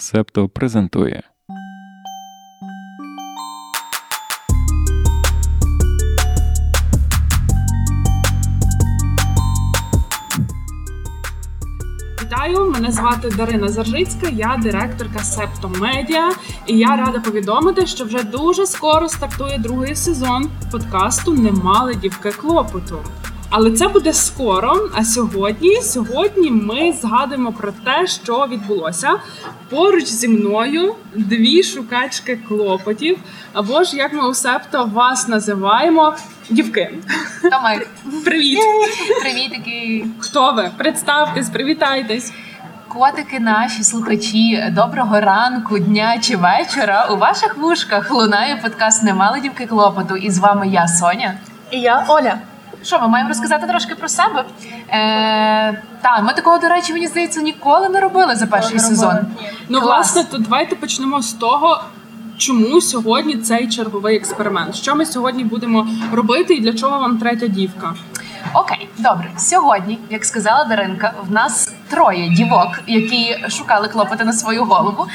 [0.00, 1.22] Септо презентує.
[12.80, 16.30] Мене звати Дарина Заржицька, я директорка Септо Медіа,
[16.66, 22.30] і я рада повідомити, що вже дуже скоро стартує другий сезон подкасту Не мали дівки
[22.30, 22.98] клопоту.
[23.50, 24.88] Але це буде скоро.
[24.94, 29.10] А сьогодні, сьогодні ми згадуємо про те, що відбулося
[29.70, 33.18] поруч зі мною дві шукачки клопотів.
[33.52, 36.14] Або ж як ми у Септо вас називаємо
[36.50, 36.94] дівки.
[37.42, 37.88] Томик,
[38.24, 38.58] Привіт!
[39.20, 40.06] привітики!
[40.18, 40.70] Хто ви?
[40.78, 42.32] Представтесь, привітайтесь.
[42.88, 47.08] Котики наші слухачі, доброго ранку, дня чи вечора.
[47.10, 50.16] У ваших вушках лунає подкаст «Немали дівки клопоту.
[50.16, 51.34] І з вами я, Соня.
[51.70, 52.38] І я Оля.
[52.82, 54.44] Що, ми маємо розказати трошки про себе?
[54.88, 59.16] Е, так, ми такого, до речі, мені здається, ніколи не робили за перший сезон.
[59.68, 59.86] Ну, Клас.
[60.14, 61.84] власне, то давайте почнемо з того.
[62.38, 64.74] Чому сьогодні цей черговий експеримент?
[64.74, 67.94] Що ми сьогодні будемо робити, і для чого вам третя дівка?
[68.54, 69.30] Окей, добре.
[69.36, 75.06] Сьогодні, як сказала Даринка, в нас троє дівок, які шукали клопоти на свою голову.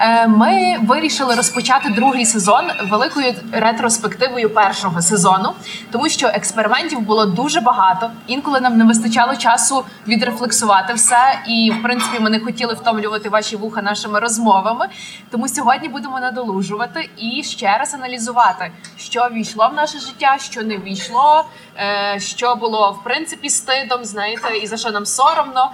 [0.00, 5.52] Е, Ми вирішили розпочати другий сезон великою ретроспективою першого сезону,
[5.90, 8.10] тому що експериментів було дуже багато.
[8.26, 13.56] Інколи нам не вистачало часу відрефлексувати все, і в принципі ми не хотіли втомлювати ваші
[13.56, 14.88] вуха нашими розмовами.
[15.30, 20.76] Тому сьогодні будемо надолужувати і ще раз аналізувати, що війшло в наше життя, що не
[20.76, 21.44] війшло,
[21.76, 25.70] е, що було в принципі стидом, знаєте, і за що нам соромно.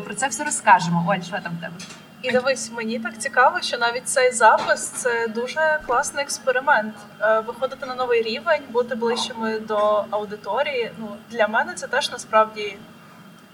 [0.00, 1.04] Про це все розкажемо.
[1.08, 1.74] Оль, що там в тебе?
[2.22, 6.94] І дивись, мені так цікаво, що навіть цей запис це дуже класний експеримент.
[7.20, 10.92] Е, Виходити на новий рівень, бути ближчими до аудиторії.
[10.98, 12.78] Ну для мене це теж насправді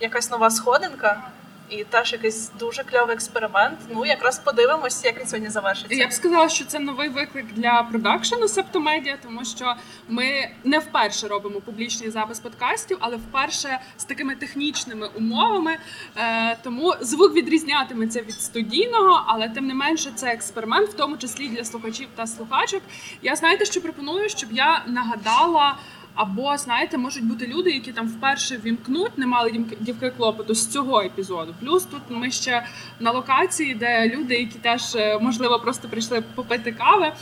[0.01, 1.23] якась нова сходинка.
[1.70, 3.79] І теж якийсь дуже кльовий експеримент.
[3.91, 5.95] Ну якраз подивимось, як він сьогодні завершиться.
[5.95, 9.75] Я б сказала, що це новий виклик для продакшену Септомедіа, тому що
[10.09, 15.77] ми не вперше робимо публічний запис подкастів, але вперше з такими технічними умовами.
[16.17, 21.48] Е, тому звук відрізнятиметься від студійного, але тим не менше це експеримент, в тому числі
[21.48, 22.83] для слухачів та слухачок.
[23.23, 25.77] Я знаєте, що пропоную, щоб я нагадала.
[26.14, 31.01] Або знаєте, можуть бути люди, які там вперше вімкнуть, не мали дівки клопоту з цього
[31.01, 31.55] епізоду.
[31.61, 32.67] Плюс тут ми ще
[33.01, 37.13] на локації, де люди, які теж е, можливо просто прийшли попити кави.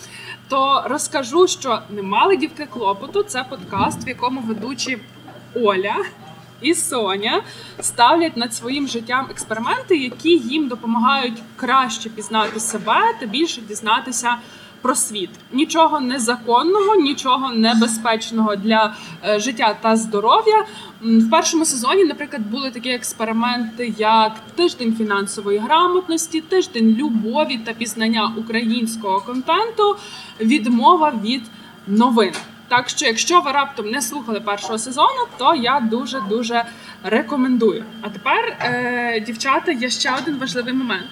[0.48, 3.22] То розкажу, що не мали дівки клопоту.
[3.22, 4.98] Це подкаст, в якому ведучі
[5.54, 5.96] Оля
[6.60, 7.42] і Соня
[7.80, 14.36] ставлять над своїм життям експерименти, які їм допомагають краще пізнати себе та більше дізнатися
[14.82, 15.30] про світ.
[15.52, 18.94] Нічого незаконного, нічого небезпечного для
[19.24, 20.64] е, життя та здоров'я.
[21.00, 28.32] В першому сезоні, наприклад, були такі експерименти, як тиждень фінансової грамотності, тиждень любові та пізнання
[28.36, 29.96] українського контенту,
[30.40, 31.42] відмова від
[31.86, 32.32] новин.
[32.68, 36.64] Так що, якщо ви раптом не слухали першого сезону, то я дуже дуже
[37.02, 37.84] рекомендую.
[38.00, 41.10] А тепер, е, дівчата, є ще один важливий момент.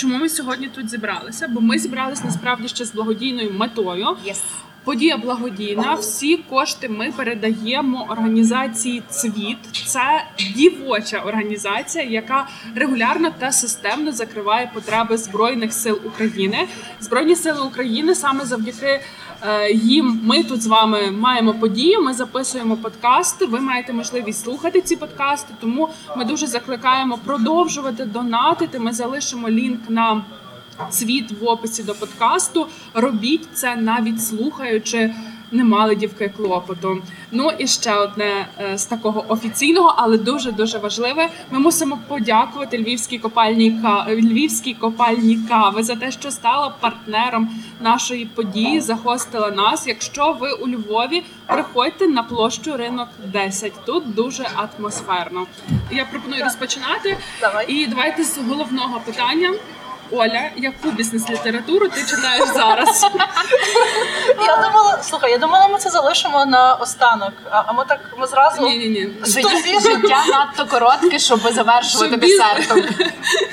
[0.00, 1.48] Чому ми сьогодні тут зібралися?
[1.48, 4.16] Бо ми зібралися насправді ще з благодійною метою.
[4.24, 4.42] Yes.
[4.84, 5.94] Подія благодійна.
[5.94, 9.58] Всі кошти ми передаємо організації Цвіт.
[9.86, 10.24] Це
[10.56, 16.68] дівоча організація, яка регулярно та системно закриває потреби збройних сил України.
[17.00, 19.00] Збройні сили України саме завдяки
[19.42, 20.20] е, їм.
[20.22, 21.98] Ми тут з вами маємо події.
[21.98, 23.46] Ми записуємо подкасти.
[23.46, 25.54] Ви маєте можливість слухати ці подкасти.
[25.60, 28.78] Тому ми дуже закликаємо продовжувати донатити.
[28.78, 30.24] Ми залишимо лінк на
[30.90, 32.66] світ в описі до подкасту.
[32.94, 35.14] Робіть це навіть слухаючи.
[35.52, 37.02] Не мали дівки клопоту.
[37.30, 41.28] Ну і ще одне е, з такого офіційного, але дуже дуже важливе.
[41.50, 48.80] Ми мусимо подякувати львівській копальні львівській копальні кави за те, що стала партнером нашої події,
[48.80, 49.86] захостила нас.
[49.86, 53.72] Якщо ви у Львові, приходьте на площу ринок 10.
[53.86, 55.46] Тут дуже атмосферно.
[55.90, 57.16] Я пропоную розпочинати.
[57.40, 57.72] Давай.
[57.72, 59.52] І давайте з головного питання.
[60.12, 63.06] Оля, яку бізнес-літературу ти читаєш зараз?
[64.46, 67.32] Я думала, слухай, я думала, ми це залишимо на останок.
[67.50, 69.08] А, ми так ми зразу Ні, ні, ні.
[69.24, 72.82] Життя, життя надто коротке, щоб завершувати Щоб десертом.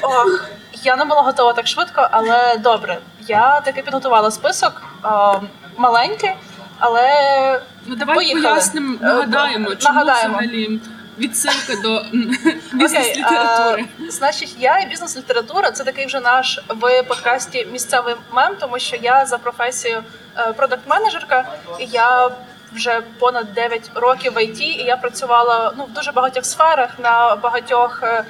[0.01, 0.45] ох,
[0.83, 2.97] я не була готова так швидко, але добре.
[3.27, 5.33] Я таки підготувала список а,
[5.77, 6.31] маленький,
[6.79, 8.49] але Ну давай Поїхали.
[8.49, 10.33] пояснимо, Е, нагадаємо, чому нагадаємо.
[10.37, 10.79] взагалі
[11.17, 12.05] відсилка до
[12.73, 13.85] бізнес-літератури.
[13.99, 18.95] а, значить, я і бізнес-література це такий вже наш в подкасті місцевий мем, тому що
[19.01, 20.03] я за професією
[20.37, 21.43] е, продакт-менеджерка,
[21.79, 22.29] і я
[22.73, 27.35] вже понад 9 років в ІТ, і я працювала ну в дуже багатьох сферах на
[27.35, 27.99] багатьох.
[28.03, 28.23] е,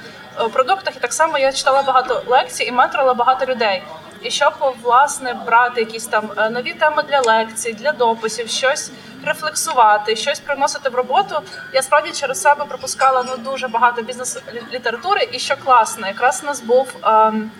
[0.52, 3.82] продуктах, і так само я читала багато лекцій і менторила багато людей.
[4.22, 8.92] І щоб власне брати якісь там е, нові теми для лекцій, для дописів, щось
[9.24, 11.40] рефлексувати, щось приносити в роботу.
[11.74, 16.60] Я справді через себе пропускала ну дуже багато бізнес-літератури, і що класно, якраз у нас
[16.60, 16.94] був.
[17.02, 17.50] Ем,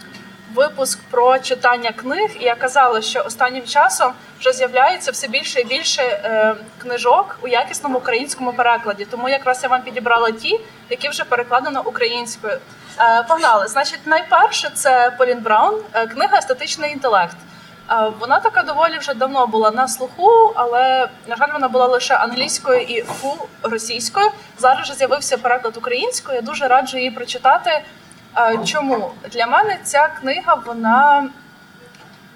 [0.58, 5.64] випуск про читання книг, і я казала, що останнім часом вже з'являється все більше і
[5.64, 9.05] більше е, книжок у якісному українському перекладі.
[9.05, 10.60] Тому якраз я вам підібрала ті,
[10.90, 12.58] які вже перекладено українською.
[13.00, 13.66] Е, Погнали.
[13.66, 17.37] Значить, найперше це Полін Браун, е, книга Естетичний інтелект.
[17.90, 22.14] Е, вона така доволі вже давно була на слуху, але на жаль, вона була лише
[22.14, 24.31] англійською і фу російською.
[24.58, 26.37] Зараз вже з'явився переклад українською.
[26.37, 27.82] Я дуже раджу її прочитати.
[28.64, 31.28] Чому для мене ця книга вона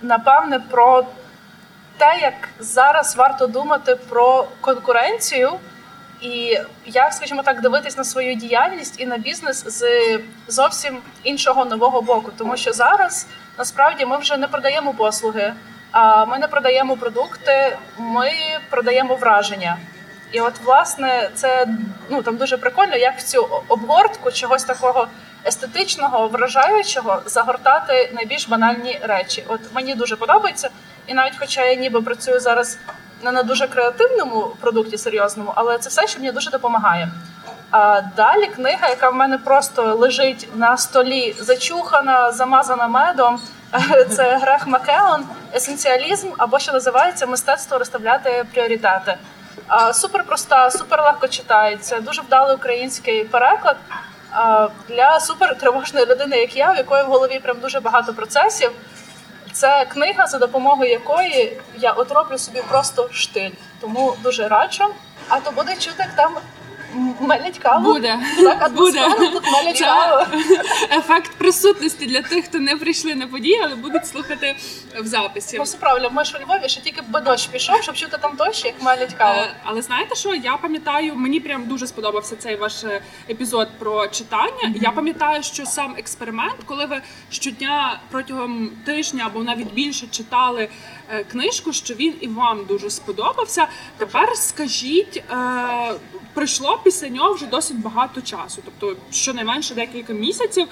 [0.02, 1.04] напевне про
[1.98, 5.50] те, як зараз варто думати про конкуренцію,
[6.20, 9.84] і як, скажімо так, дивитись на свою діяльність і на бізнес з
[10.48, 12.30] зовсім іншого нового боку.
[12.38, 13.26] Тому що зараз
[13.58, 15.54] насправді ми вже не продаємо послуги,
[15.90, 18.30] а ми не продаємо продукти, ми
[18.70, 19.76] продаємо враження.
[20.32, 21.66] І от, власне, це
[22.10, 25.08] ну там дуже прикольно, як в цю обгортку чогось такого
[25.46, 29.44] естетичного, вражаючого загортати найбільш банальні речі.
[29.48, 30.70] От мені дуже подобається,
[31.06, 32.78] і навіть, хоча я ніби працюю зараз
[33.22, 37.08] не на дуже креативному продукті серйозному, але це все, що мені дуже допомагає.
[37.70, 43.40] А далі книга, яка в мене просто лежить на столі, зачухана, замазана медом.
[44.10, 45.24] Це Грех Макеон,
[45.54, 49.16] есенціалізм або що називається мистецтво розставляти пріоритети.
[49.92, 53.76] Супер проста, супер легко читається, дуже вдалий український переклад
[54.88, 58.70] для супер тривожної людини, як я, в якої в голові прям дуже багато процесів.
[59.52, 63.50] Це книга, за допомогою якої я отроблю собі просто штиль.
[63.80, 64.84] Тому дуже раджу.
[65.28, 66.36] А то буде чути, як там
[67.20, 67.92] мелять каву.
[67.92, 68.18] Буде.
[68.42, 69.08] Так, буде.
[69.32, 70.26] тут мелять каву.
[70.90, 74.56] Ефект присутності для тих, хто не прийшли на події, але будуть слухати
[75.00, 75.56] в записі.
[75.58, 78.36] Ну, все правильно, ми ж у Львові, що тільки би дощ пішов, щоб чути там
[78.36, 79.40] дощ, як мелять каву.
[79.40, 80.34] Е, але знаєте що?
[80.34, 83.00] Я пам'ятаю, мені прям дуже сподобався цей ваш е,
[83.30, 84.74] епізод про читання.
[84.74, 90.68] Я пам'ятаю, що сам експеримент, коли ви щодня протягом тижня або навіть більше читали
[91.10, 93.66] е, книжку, що він і вам дуже сподобався.
[93.98, 95.94] Тепер скажіть, е,
[96.34, 100.68] пройшло після нього вже досить багато часу, тобто щонайменше декілька місяців.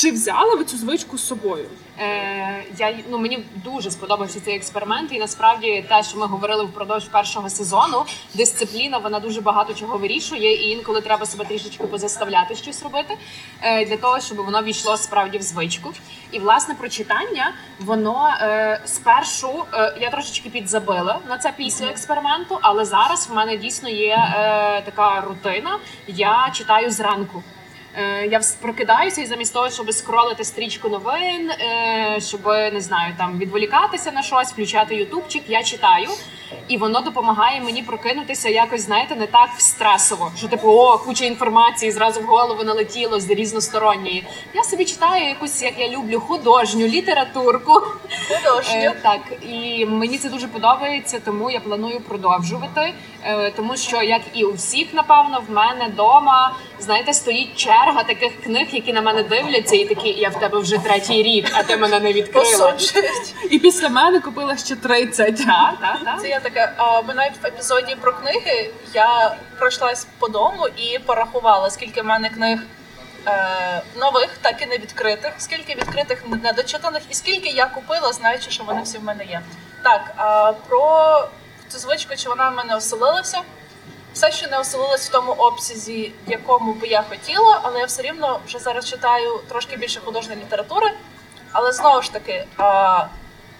[0.00, 1.66] Чи взяли ви цю звичку з собою?
[1.98, 7.04] Е, Я ну мені дуже сподобався цей експеримент, і насправді те, що ми говорили впродовж
[7.04, 8.04] першого сезону,
[8.34, 13.18] дисципліна вона дуже багато чого вирішує, і інколи треба себе трішечки позаставляти щось робити
[13.62, 15.92] е, для того, щоб воно війшло справді в звичку.
[16.30, 22.84] І власне прочитання воно е, спершу е, я трошечки підзабила на це після експерименту, але
[22.84, 25.78] зараз в мене дійсно є е, така рутина.
[26.06, 27.42] Я читаю зранку.
[27.94, 33.38] Е, я прокидаюся і замість того, щоб скролити стрічку новин, е, щоб не знаю, там
[33.38, 36.08] відволікатися на щось, включати ютубчик, я читаю,
[36.68, 40.32] і воно допомагає мені прокинутися якось, знаєте, не так стресово.
[40.36, 44.26] Що типу, о, куча інформації зразу в голову налетіло з різносторонньої.
[44.54, 47.72] Я собі читаю якусь, як я люблю, художню літературку.
[48.28, 48.74] Художню.
[48.74, 52.94] Е, так, і мені це дуже подобається, тому я планую продовжувати.
[53.56, 58.66] Тому що, як і у всіх, напевно, в мене вдома, знаєте, стоїть черга таких книг,
[58.70, 62.00] які на мене дивляться, і такі я в тебе вже третій рік, а ти мене
[62.00, 62.76] не відкрила.
[63.50, 65.36] І після мене купила ще 30.
[65.36, 66.20] Так, так, так.
[66.22, 66.72] Це я таке.
[67.04, 72.28] Ми навіть в епізоді про книги я пройшлась по дому і порахувала, скільки в мене
[72.28, 72.58] книг.
[73.26, 78.64] Е, нових, так і не відкритих, скільки відкритих недочитаних, і скільки я купила, знаючи, що
[78.64, 79.42] вони всі в мене є.
[79.82, 81.28] Так, а про
[81.68, 83.42] цю звичку, чи вона в мене оселилася?
[84.18, 88.02] все ще не оселилось в тому обсязі, в якому би я хотіла, але я все
[88.02, 90.92] рівно вже зараз читаю трошки більше художньої літератури.
[91.52, 92.44] Але знову ж таки,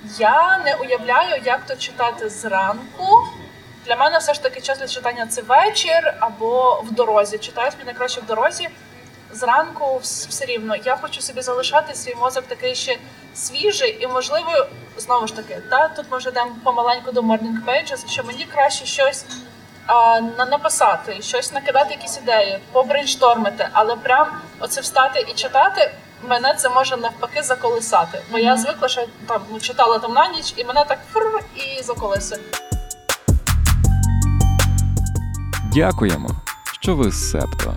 [0.05, 3.27] я не уявляю, як то читати зранку.
[3.87, 7.39] Для мене все ж таки час для читання це вечір або в дорозі.
[7.39, 8.69] Читаю собі найкраще в дорозі.
[9.31, 12.99] Зранку все рівно я хочу собі залишати свій мозок такий ще
[13.35, 18.09] свіжий і, можливо, знову ж таки, та тут ми вже йдемо помаленьку до morning pages,
[18.09, 19.25] що мені краще щось
[19.87, 25.95] а, написати, щось накидати, якісь ідеї, побрейнштормити, але прям оце встати і читати.
[26.23, 28.23] Мене це може навпаки заколисати.
[28.33, 31.83] Бо я звикла, що там ну, читала там на ніч, і мене так фр і
[31.83, 32.41] заколисує.
[35.73, 36.31] Дякуємо,
[36.81, 37.75] що ви з септо.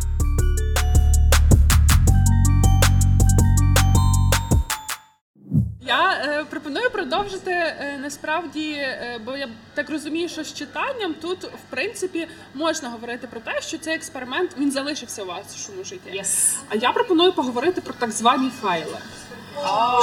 [5.92, 11.44] Я е, пропоную продовжити е, насправді, е, бо я так розумію, що з читанням тут
[11.44, 16.20] в принципі можна говорити про те, що цей експеримент він залишився у вашому житті.
[16.20, 16.56] Yes.
[16.70, 18.98] А я пропоную поговорити про так звані файли.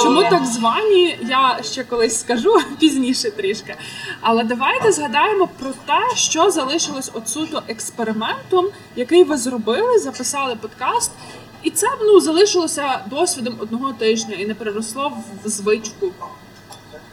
[0.03, 3.75] Чому так звані, я ще колись скажу пізніше трішки.
[4.21, 11.11] Але давайте згадаємо про те, що залишилось от суто експериментом, який ви зробили, записали подкаст,
[11.63, 15.11] і це ну залишилося досвідом одного тижня і не переросло
[15.43, 16.11] в звичку.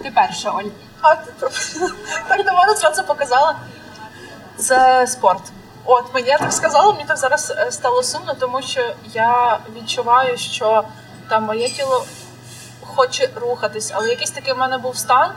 [0.02, 0.70] Ти перша, Оль.
[1.00, 1.32] А ти
[2.44, 3.56] так зразу показала.
[4.56, 5.42] Це спорт.
[5.84, 8.80] От мені так сказала, мені так зараз е, стало сумно, тому що
[9.14, 10.84] я відчуваю, що
[11.28, 12.04] там моє тіло
[12.80, 15.30] хоче рухатись, але якийсь такий в мене був стан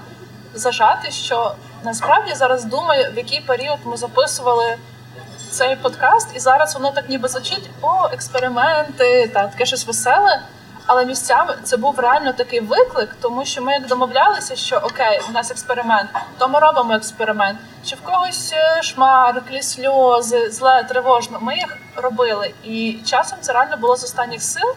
[0.53, 4.77] зажати, що насправді зараз думаю, в який період ми записували
[5.49, 10.41] цей подкаст, і зараз воно так ніби звучить: о, експерименти, та таке щось веселе.
[10.85, 15.31] Але місцями це був реально такий виклик, тому що ми як домовлялися, що окей, у
[15.31, 17.59] нас експеримент, то ми робимо експеримент.
[17.85, 21.39] Чи в когось е, шмарклі, сльози, зле, тривожно.
[21.41, 24.75] Ми їх робили, і часом це реально було з останніх сил.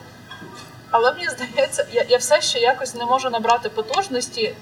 [0.90, 4.54] Але мені здається, я, я все ще якось не можу набрати потужності,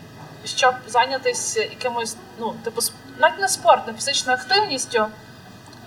[0.45, 2.81] щоб зайнятися якимось, ну, типу,
[3.19, 5.07] навіть не спорт, не фізичною активністю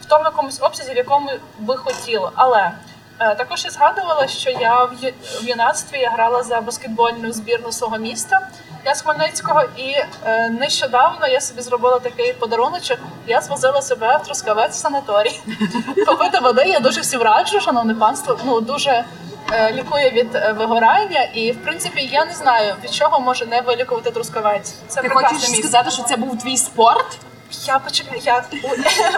[0.04, 1.30] в тому якомусь обсязі, в якому
[1.60, 2.32] би хотіла.
[2.36, 2.72] Але
[3.20, 4.94] е, також я згадувала, що я в,
[5.42, 8.48] юнацтві я грала за баскетбольну збірну свого міста.
[8.86, 9.96] Я з Хмельницького, і
[10.26, 12.98] е, нещодавно я собі зробила такий подаруночок.
[13.28, 15.40] Я звозила себе в Трускавець в санаторій.
[16.06, 18.40] Попити води я дуже всім раджу, шановне панство.
[18.46, 19.06] Ну дуже
[19.52, 23.62] е, лікує від е, вигорання, і в принципі я не знаю від чого може не
[23.62, 24.74] вилікувати Трускавець.
[24.88, 25.58] Це Ти хочеш місце.
[25.58, 27.20] сказати, що це був твій спорт?
[27.66, 28.38] Я почекаю, я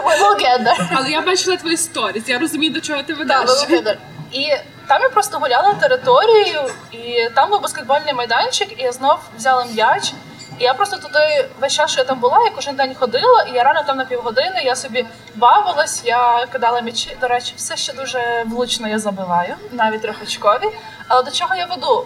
[0.06, 0.88] we will get there.
[0.96, 3.50] Але я бачила твої сторіс, я розумію, до чого ти Так, ведеш.
[3.50, 3.98] великий
[4.32, 4.54] І
[4.88, 6.62] там я просто гуляла територією,
[6.92, 10.14] і там був баскетбольний майданчик, і я знов взяла м'яч.
[10.60, 13.52] І я просто туди весь час, що я там була, я кожен день ходила, і
[13.52, 17.18] я рано там на півгодини, я собі бавилась, я кидала м'ячі.
[17.22, 20.70] До речі, все ще дуже влучно я забиваю, навіть трьохочкові.
[21.08, 22.06] Але до чого я веду?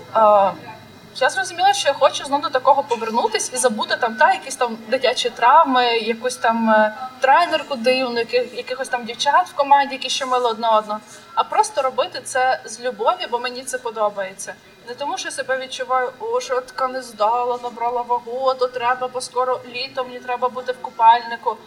[1.22, 4.78] Я зрозуміла, що я хочу знову до такого повернутись і забути там та якісь там
[4.88, 10.50] дитячі травми, якусь там е, тренерку дивну, яких, якихось там дівчат в команді, які щемили
[10.50, 11.00] одне одного,
[11.36, 14.54] а просто робити це з любові, бо мені це подобається.
[14.88, 18.68] Не тому, що я себе відчуваю, о, що я така не здала, набрала вагу, то
[18.68, 21.58] треба, бо скоро літо мені треба бути в купальнику.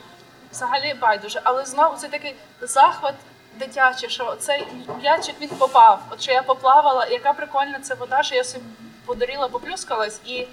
[0.52, 3.14] Взагалі байдуже, але знову це такий захват
[3.58, 4.66] дитячий, що цей
[5.00, 6.00] м'ячик він попав.
[6.10, 8.64] От що я поплавала, яка прикольна ця вода, що я собі
[9.06, 10.46] подарила, поплюскалась, і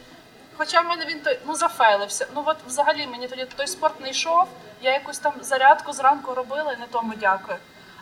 [0.57, 2.27] хоча в мене він той ну зафейлився.
[2.35, 4.47] Ну от взагалі мені тоді той спорт не йшов.
[4.81, 7.57] Я якусь там зарядку зранку робила і на тому дякую.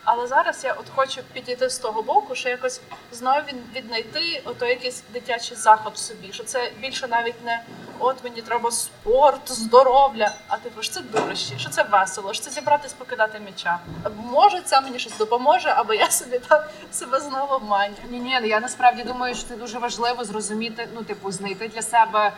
[0.10, 4.66] Але зараз я от хочу підійти з того боку, що якось знову він віднайти ото
[4.66, 6.34] якийсь дитячий заход в собі.
[6.34, 7.64] Що це більше навіть не
[8.00, 12.52] от мені треба спорт, здоров'я, а типу ж це дурощі, що це весело, що це
[12.52, 13.80] зібратись покидати м'яча.
[14.16, 17.98] Може, це мені щось допоможе, або я собі так себе знову обманюю.
[18.10, 22.34] Ні, ні, я насправді думаю, що це дуже важливо зрозуміти, ну, типу, знайти для себе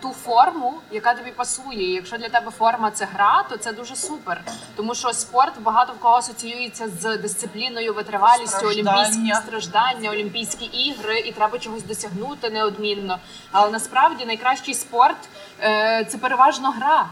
[0.00, 1.90] ту форму, яка тобі пасує.
[1.90, 4.40] І якщо для тебе форма це гра, то це дуже супер.
[4.76, 8.92] Тому що спорт багато в кого асоціюється з дисципліною, витривалістю, Страждання.
[8.92, 13.18] олімпійські страждання, Олімпійські ігри, і треба чогось досягнути неодмінно.
[13.52, 15.16] Але насправді найкращий спорт
[15.60, 17.06] е, це переважно гра.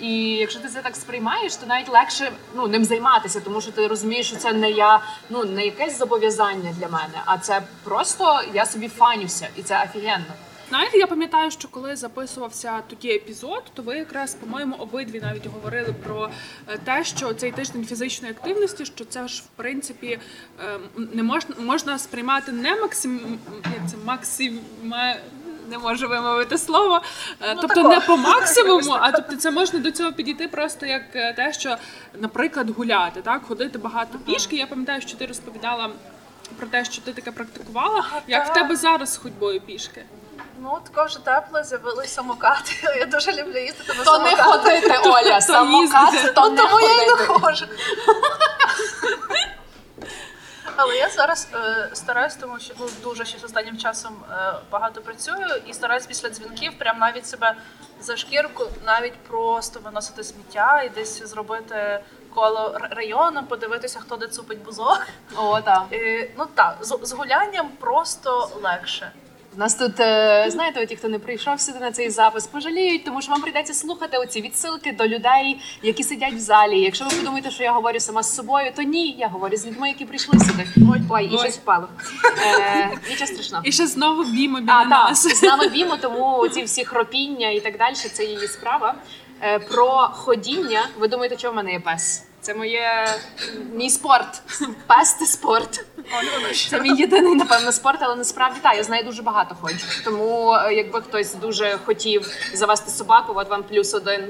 [0.00, 3.86] І якщо ти це так сприймаєш, то навіть легше ну ним займатися, тому що ти
[3.86, 5.00] розумієш, що це не я,
[5.30, 10.32] ну не якесь зобов'язання для мене, а це просто я собі фанюся, і це офігенно.
[10.68, 15.94] Знаєте, я пам'ятаю, що коли записувався тоді епізод, то ви якраз, по-моєму, обидві навіть говорили
[16.04, 16.30] про
[16.68, 20.18] е, те, що цей тиждень фізичної активності, що це ж в принципі
[20.64, 25.14] е, не можна можна сприймати не максим, як це максима.
[25.70, 27.00] Не можу вимовити слово,
[27.40, 27.88] Е, Ну, тобто тако.
[27.88, 31.76] не по максимуму, а тобто це можна до цього підійти просто як е, те, що,
[32.20, 34.56] наприклад, гуляти, так ходити багато пішки.
[34.56, 35.90] Я пам'ятаю, що ти розповідала
[36.58, 38.04] про те, що ти таке практикувала.
[38.28, 40.02] Як в тебе зараз з ходьбою пішки?
[40.60, 42.72] Ну, тако вже тепло, з'явились самокати.
[42.98, 47.02] Я дуже люблю їздити на То не ходити, Оля, самокат, то Ну, не тому я
[47.02, 47.66] й не ходжу.
[50.76, 55.00] Але я зараз е, стараюсь, тому що ну, дуже ще з останнім часом е, багато
[55.00, 57.54] працюю і стараюсь після дзвінків прям навіть себе
[58.00, 62.00] за шкірку, навіть просто виносити сміття і десь зробити
[62.34, 65.06] коло району, подивитися, хто де цупить бузок.
[65.36, 65.82] О, так.
[65.92, 69.12] Е, ну так, з, з гулянням просто легше.
[69.58, 73.22] У нас тут, е, знаєте, ті, хто не прийшов сюди на цей запис, пожаліють, тому
[73.22, 76.80] що вам прийдеться слухати оці відсилки до людей, які сидять в залі.
[76.80, 79.88] Якщо ви подумаєте, що я говорю сама з собою, то ні, я говорю з людьми,
[79.88, 80.66] які прийшли сюди.
[81.10, 81.38] Ой, і Ой.
[81.38, 81.88] щось впало.
[82.46, 83.64] Е, нічого страшного.
[83.64, 85.38] І ще знову б'ємо біля А, так, нас.
[85.38, 88.94] з нами Бімо, тому ці всі хропіння і так далі, це її справа.
[89.42, 90.88] Е, Про ходіння.
[90.98, 92.24] Ви думаєте, що в мене є пес?
[92.40, 93.06] Це моє
[93.72, 94.42] мій спорт.
[94.86, 95.84] Пес це спорт.
[96.70, 99.86] Це мій єдиний, напевно, спорт, але насправді так, я з нею дуже багато хочу.
[100.04, 104.24] Тому е, якби хтось дуже хотів завести собаку, от вам плюс один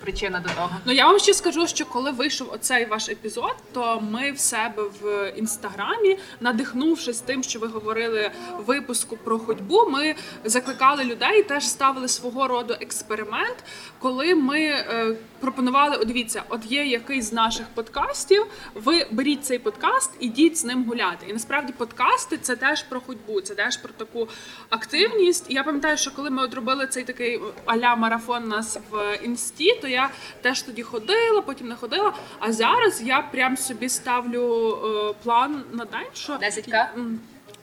[0.00, 0.70] причина до того.
[0.84, 4.82] Ну я вам ще скажу, що коли вийшов оцей ваш епізод, то ми в себе
[5.02, 10.14] в інстаграмі, надихнувшись тим, що ви говорили в випуску про ходьбу, ми
[10.44, 13.56] закликали людей, теж ставили свого роду експеримент,
[13.98, 18.46] коли ми е, пропонували: о, дивіться, от є якийсь з наших подкастів.
[18.74, 21.26] Ви беріть цей подкаст, ідіть з ним гуляти.
[21.28, 24.28] І насправді подкасти це теж про ходьбу, це теж про таку
[24.70, 25.46] активність.
[25.48, 29.18] І я пам'ятаю, що коли ми от робили цей такий аля марафон нас в
[29.50, 30.10] інсті, то я
[30.42, 32.12] теж тоді ходила, потім не ходила.
[32.38, 36.86] А зараз я прям собі ставлю е, план на день, що 10К?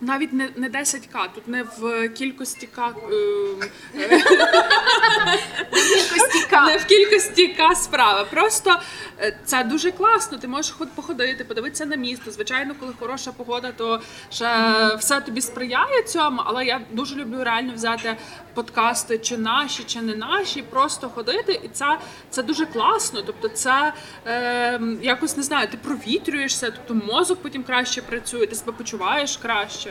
[0.02, 2.94] Навіть не, не 10к, тут не в кількості к,
[3.96, 4.22] е,
[6.66, 8.24] не в кількості К справа.
[8.24, 8.76] Просто
[9.20, 10.38] е, це дуже класно.
[10.38, 12.32] Ти можеш ход- походити, подивитися на місто.
[12.32, 14.48] Звичайно, коли хороша погода, то ще
[15.00, 16.42] все тобі сприяє цьому.
[16.46, 18.18] Але я дуже люблю реально взяти
[18.54, 22.00] подкасти, чи наші, чи не наші, просто ходити, і це,
[22.30, 23.22] це дуже класно.
[23.26, 23.94] Тобто, це
[24.28, 29.87] е, якось не знаю, ти провітрюєшся, тобто мозок потім краще працює, ти себе почуваєш краще.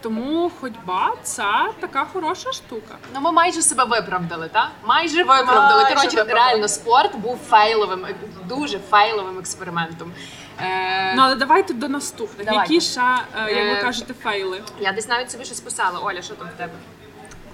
[0.00, 1.44] Тому ходьба це
[1.80, 2.94] така хороша штука.
[3.14, 4.68] Ну, ми майже себе виправдали, так?
[4.84, 5.82] Майже виправдали.
[5.82, 6.38] Майже Коротше, виправдали.
[6.48, 8.06] реально спорт був фейловим,
[8.44, 10.12] дуже фейловим експериментом.
[10.60, 12.46] Е, Ну але давайте до наступних.
[12.46, 12.74] Давайте.
[12.74, 14.62] Які ще, е, як ви Е, кажете, фейли?
[14.80, 15.98] Я десь навіть собі щось писала.
[16.00, 16.72] Оля, що там в тебе?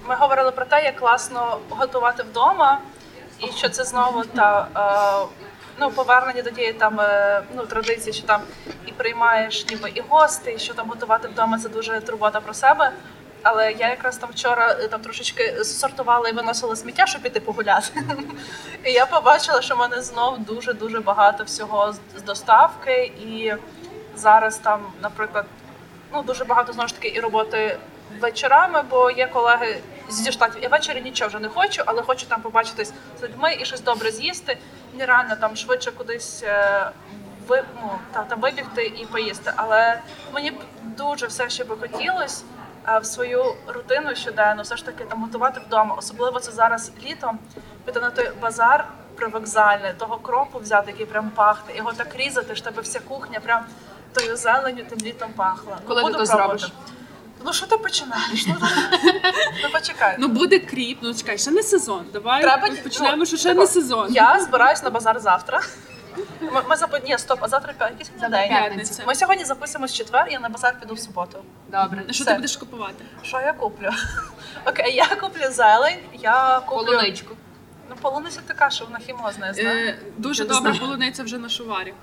[0.07, 2.79] Ми говорили про те, як класно готувати вдома,
[3.39, 5.42] і що це знову та е,
[5.79, 8.41] ну, повернення до тієї там е, ну, традиції, що там
[8.85, 12.91] і приймаєш ніби і гостей, що там готувати вдома це дуже турбота про себе.
[13.43, 18.03] Але я якраз там вчора е, там трошечки сортувала і виносила сміття, щоб піти погуляти.
[18.83, 23.53] І я побачила, що в мене знов дуже дуже багато всього з- доставки, і
[24.15, 25.45] зараз там, наприклад,
[26.13, 27.77] ну дуже багато знову ж таки і роботи
[28.19, 29.77] вечорами, бо є колеги
[30.09, 30.63] зі штатів.
[30.63, 34.11] Я ввечері нічого вже не хочу, але хочу там побачитись з людьми і щось добре
[34.11, 34.57] з'їсти.
[34.99, 36.89] І реально там швидше кудись е,
[37.47, 39.53] ви, ну, та, там вибігти і поїсти.
[39.55, 39.99] Але
[40.33, 42.43] мені б дуже все ще би хотілося
[42.87, 45.95] е, в свою рутину щоденну, все ж таки там готувати вдома.
[45.95, 47.39] Особливо це зараз літом,
[47.85, 52.81] піти на той базар привокзальний, того кропу взяти, який прям пахне, його так різати, щоб
[52.81, 53.65] вся кухня прям
[54.13, 55.77] тою зеленю тим літом пахла.
[55.87, 56.59] Коли ти Буду то пробувати.
[56.59, 56.73] зробиш?
[57.45, 58.47] Ну що ти починаєш?
[58.47, 58.55] Ну,
[59.63, 60.15] ну почекай.
[60.19, 62.05] Ну буде кріп, ну чекай, ще не сезон.
[62.13, 64.13] Давай Треба почнемо, ну, що ще тако, не сезон.
[64.13, 65.61] Я збираюсь на базар завтра.
[66.41, 67.01] Ми, ми запи...
[67.05, 68.49] Ні, стоп, а завтра п'я- Завтра день.
[68.49, 69.03] п'ятниця.
[69.07, 71.37] Ми сьогодні записуємось в четвер, я на базар піду в суботу.
[71.71, 72.03] Добре.
[72.09, 72.31] Що все.
[72.31, 73.05] ти будеш купувати?
[73.23, 73.89] Що я куплю?
[74.65, 76.85] Окей, я куплю зелень, я куплю.
[76.85, 77.35] Полуничку.
[77.89, 79.87] Ну, полуниця така, що вона хімозна, я знаю.
[79.87, 80.87] Е, дуже Я не добра знаю.
[80.87, 81.93] полуниця вже на шуварі.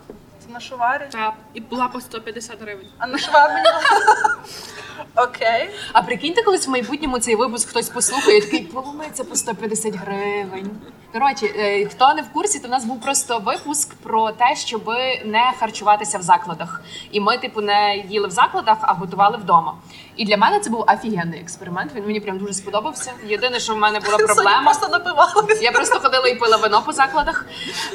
[0.53, 1.05] На шуварі.
[1.13, 2.87] Та і була по 150 гривень.
[2.99, 3.67] А на шувар мені.
[5.17, 5.71] Окей.
[5.93, 10.71] А прикиньте, колись в майбутньому цей випуск хтось послухає, і такий полуниця по 150 гривень.
[11.13, 11.47] Коротше,
[11.91, 14.89] хто не в курсі, то в нас був просто випуск про те, щоб
[15.25, 16.83] не харчуватися в закладах.
[17.11, 19.75] І ми, типу, не їли в закладах, а готували вдома.
[20.17, 21.93] І для мене це був офігенний експеримент.
[21.95, 23.13] Він мені прям дуже сподобався.
[23.27, 24.63] Єдине, що в мене була проблема.
[24.65, 25.63] просто напивалися.
[25.65, 27.47] Я просто ходила і пила вино по закладах.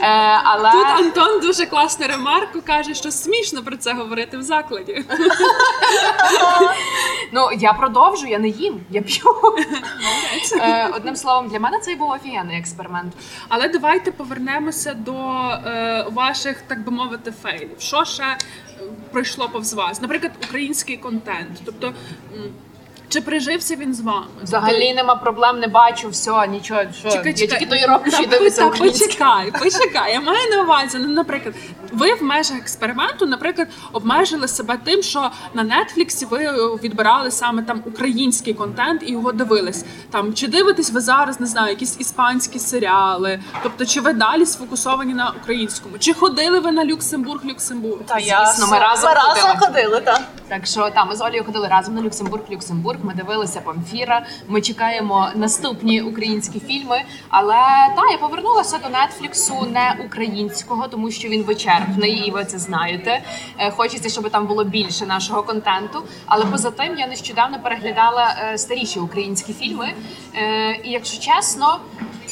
[0.02, 0.06] Е,
[0.44, 2.08] але Тут Антон дуже класну
[2.46, 5.06] ремарку каже, що смішно про це говорити в закладі.
[7.34, 9.26] ну я продовжу, я не їм, я п'ю.
[10.62, 13.14] Е, одним словом, для мене це був офігенний експеримент.
[13.50, 15.14] Але давайте повернемося до
[15.66, 17.76] е, ваших, так би мовити, фейлів.
[17.80, 18.38] Що ще е,
[19.12, 20.02] пройшло повз вас?
[20.02, 21.62] Наприклад, український контент.
[21.66, 21.94] Тобто,
[23.10, 24.26] чи прижився він з вами?
[24.44, 26.82] Взагалі нема проблем, не бачу, все, нічого.
[27.00, 27.48] Що Чекай, я чекай.
[27.48, 28.78] тільки тої року що Та, дивлюся та.
[28.78, 30.14] Почекай, почекай.
[30.14, 30.98] Я маю на увазі.
[31.02, 31.56] Ну, наприклад,
[31.92, 36.40] ви в межах експерименту, наприклад, обмежили себе тим, що на Нетфліксі ви
[36.84, 39.86] відбирали саме там український контент і його дивились.
[40.12, 43.40] Там чи дивитесь ви зараз, не знаю, якісь іспанські серіали?
[43.64, 45.98] Тобто, чи ви далі сфокусовані на українському?
[46.00, 48.02] Чи ходили ви на Люксембург, Люксембург?
[48.06, 49.84] Та я Звісно, ми разом ми разом ходили.
[49.84, 50.22] ходили, так.
[50.48, 52.44] Так що там ми з Олею ходили разом на Люксембург.
[52.52, 52.95] Люксембург.
[53.04, 54.26] Ми дивилися Памфіра.
[54.48, 57.02] Ми чекаємо наступні українські фільми.
[57.30, 57.54] Але
[57.96, 63.22] та я повернулася до Нетфліксу не українського, тому що він вичерпний, і ви це знаєте.
[63.60, 66.04] Е, Хочеться, щоб там було більше нашого контенту.
[66.26, 69.94] Але поза тим я нещодавно переглядала е, старіші українські фільми.
[70.36, 71.80] Е, І якщо чесно.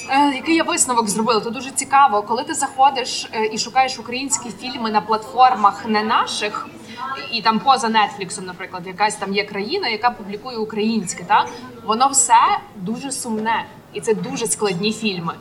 [0.09, 1.39] Е, Який я висновок зробила?
[1.39, 6.67] То дуже цікаво, коли ти заходиш е, і шукаєш українські фільми на платформах не наших,
[7.31, 11.45] і там поза Нетфліксом, наприклад, якась там є країна, яка публікує українське, та
[11.85, 15.33] воно все дуже сумне, і це дуже складні фільми.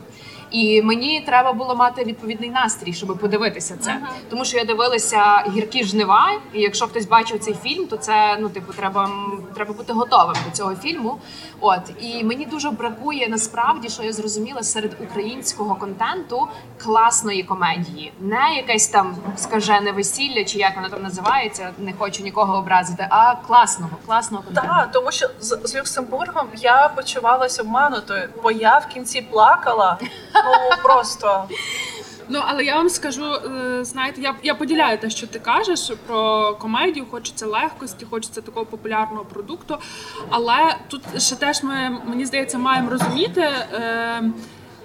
[0.52, 3.98] І мені треба було мати відповідний настрій, щоб подивитися це.
[4.30, 8.48] Тому що я дивилася гіркі жнива, і якщо хтось бачив цей фільм, то це ну
[8.48, 9.10] типу треба,
[9.54, 11.18] треба бути готовим до цього фільму.
[11.60, 18.54] От і мені дуже бракує насправді, що я зрозуміла серед українського контенту класної комедії, не
[18.56, 21.70] якесь там скажене весілля, чи як воно там називається.
[21.78, 24.68] Не хочу нікого образити, а класного, класного контенту.
[24.68, 29.98] Так, тому що з, з Люксембургом я почувалася обманутою, бо я в кінці плакала.
[30.44, 31.48] Ну просто
[32.28, 36.52] Ну але я вам скажу, е, знаєте, я я поділяю те, що ти кажеш про
[36.54, 37.06] комедію.
[37.10, 39.78] Хочеться легкості, хочеться такого популярного продукту.
[40.30, 43.40] Але тут ще теж ми мені здається маємо розуміти.
[43.40, 44.22] Е,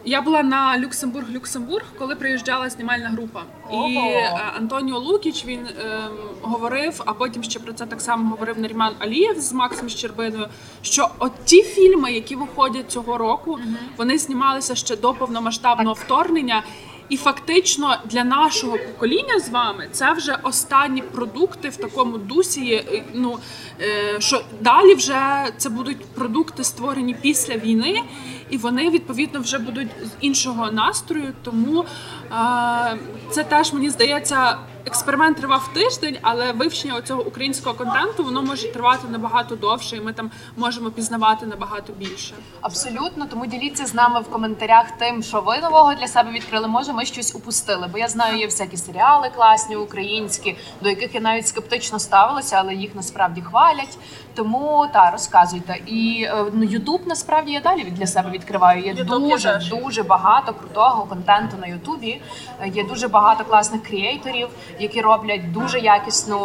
[0.07, 3.43] я була на Люксембург Люксембург, коли приїжджала знімальна група,
[3.73, 6.07] і е, Антоніо Лукіч він е,
[6.41, 10.47] говорив, а потім ще про це так само говорив Наріман Алієв з Максом Щербиною.
[10.81, 13.59] Що от ті фільми, які виходять цього року,
[13.97, 16.63] вони знімалися ще до повномасштабного вторгнення.
[17.09, 22.71] І фактично для нашого покоління з вами це вже останні продукти в такому дусі.
[22.73, 23.39] е, Ну
[23.81, 28.03] е, що далі вже це будуть продукти створені після війни,
[28.49, 31.33] і вони відповідно вже будуть з іншого настрою.
[31.43, 31.85] Тому
[32.31, 32.97] е,
[33.31, 34.57] це теж мені здається.
[34.87, 40.13] Експеримент тривав тиждень, але вивчення цього українського контенту воно може тривати набагато довше, і ми
[40.13, 42.35] там можемо пізнавати набагато більше.
[42.61, 46.67] Абсолютно, тому діліться з нами в коментарях тим, що ви нового для себе відкрили.
[46.67, 47.89] Може, ми щось упустили.
[47.91, 52.73] Бо я знаю, є всякі серіали класні, українські, до яких я навіть скептично ставилася, але
[52.73, 53.97] їх насправді хвалять.
[54.37, 55.77] Тому та розказуйте.
[55.85, 58.83] І е, ну, Ютуб насправді я далі для себе відкриваю.
[58.83, 59.69] Є я дуже теж.
[59.69, 62.21] дуже багато крутого контенту на Ютубі.
[62.61, 64.47] Е, Є дуже багато класних креаторів,
[64.79, 66.37] які роблять дуже якісну,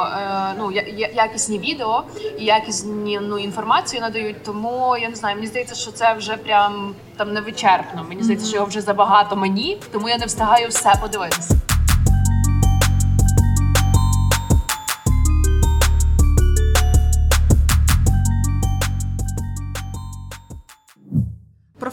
[0.00, 0.72] е, ну
[1.14, 2.02] якісні відео
[2.38, 4.42] і якісні ну, інформацію надають.
[4.42, 8.04] Тому я не знаю, мені здається, що це вже прям там невичерпно.
[8.08, 11.69] Мені здається, що його вже забагато мені, тому я не встигаю все подивитися.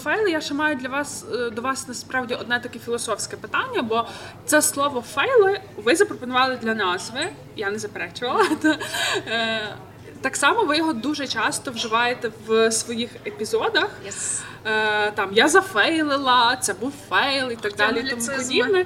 [0.07, 3.81] Про фейли я ще маю для вас е, до вас насправді одне таке філософське питання,
[3.81, 4.07] бо
[4.45, 8.45] це слово фейли ви запропонували для назви, я не заперечувала.
[9.27, 9.75] Е,
[10.21, 13.89] Так само ви його дуже часто вживаєте в своїх епізодах.
[14.07, 14.41] Yes.
[14.65, 17.99] Е, Там я зафейлила, це був фейл і так далі.
[17.99, 18.37] і Тому англіцизми.
[18.37, 18.85] подібне.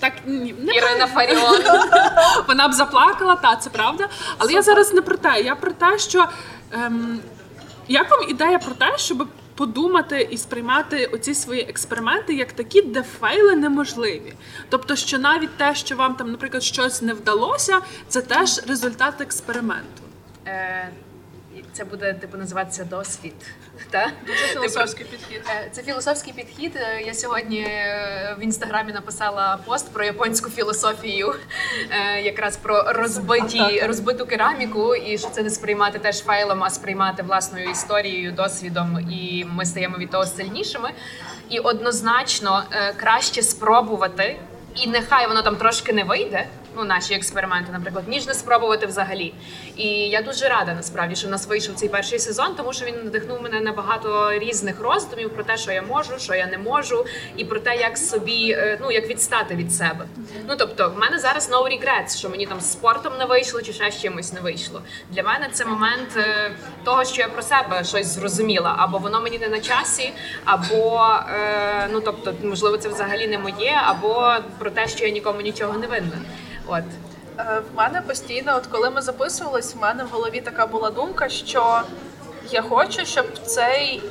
[0.00, 1.62] Так ні, не Ірина Фаріон.
[2.48, 4.08] вона б заплакала, та це правда.
[4.38, 5.40] Але я зараз не про те.
[5.42, 6.28] Я про те, що
[6.72, 7.20] ем,
[7.88, 13.02] як вам ідея про те, щоб подумати і сприймати оці свої експерименти як такі, де
[13.02, 14.34] фейли неможливі.
[14.68, 20.02] Тобто, що навіть те, що вам там, наприклад, щось не вдалося, це теж результат експерименту.
[20.46, 20.88] Е,
[21.72, 23.34] Це буде типу називатися досвід.
[23.90, 24.10] Та?
[24.26, 25.42] дуже філософський підхід.
[25.48, 26.72] Е, Це філософський підхід.
[26.76, 31.34] Е, Я сьогодні е, в інстаграмі написала пост про японську філософію,
[32.22, 37.70] якраз про розбиті розбиту кераміку, і що це не сприймати теж файлом, а сприймати власною
[37.70, 40.90] історією, досвідом, і ми стаємо від того сильнішими.
[41.48, 42.64] І однозначно
[42.96, 44.36] краще спробувати,
[44.74, 46.46] і нехай воно там трошки не вийде.
[46.76, 49.34] Ну, наші експерименти, наприклад, ніж не спробувати взагалі.
[49.76, 52.94] І я дуже рада насправді, що в нас вийшов цей перший сезон, тому що він
[53.04, 57.06] надихнув мене на багато різних роздумів про те, що я можу, що я не можу,
[57.36, 60.04] і про те, як собі е, ну як відстати від себе.
[60.48, 63.72] Ну тобто, в мене зараз no regrets, що мені там з спортом не вийшло, чи
[63.72, 64.82] ще з чимось не вийшло.
[65.10, 66.50] Для мене це момент е,
[66.84, 70.12] того, що я про себе щось зрозуміла, або воно мені не на часі,
[70.44, 75.40] або е, ну тобто, можливо, це взагалі не моє, або про те, що я нікому
[75.40, 76.18] нічого не винна.
[76.66, 76.84] От
[77.38, 81.28] Е, В мене постійно, от коли ми записувались, в мене в голові така була думка,
[81.28, 81.82] що
[82.50, 84.02] я хочу, щоб цей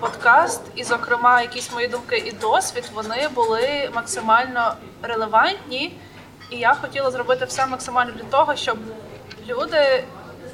[0.00, 5.98] подкаст, і, зокрема, якісь мої думки і досвід, вони були максимально релевантні.
[6.50, 8.78] І я хотіла зробити все максимально для того, щоб
[9.48, 10.04] люди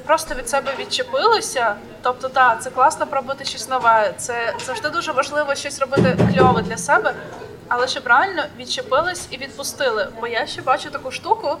[0.05, 1.75] просто від себе відчепилися.
[2.01, 4.13] Тобто, так, це класно пробувати щось нове.
[4.17, 7.13] Це завжди дуже важливо щось робити кльове для себе,
[7.73, 10.07] але щоб реально відчепились і відпустили.
[10.21, 11.57] Бо я ще бачу таку штуку.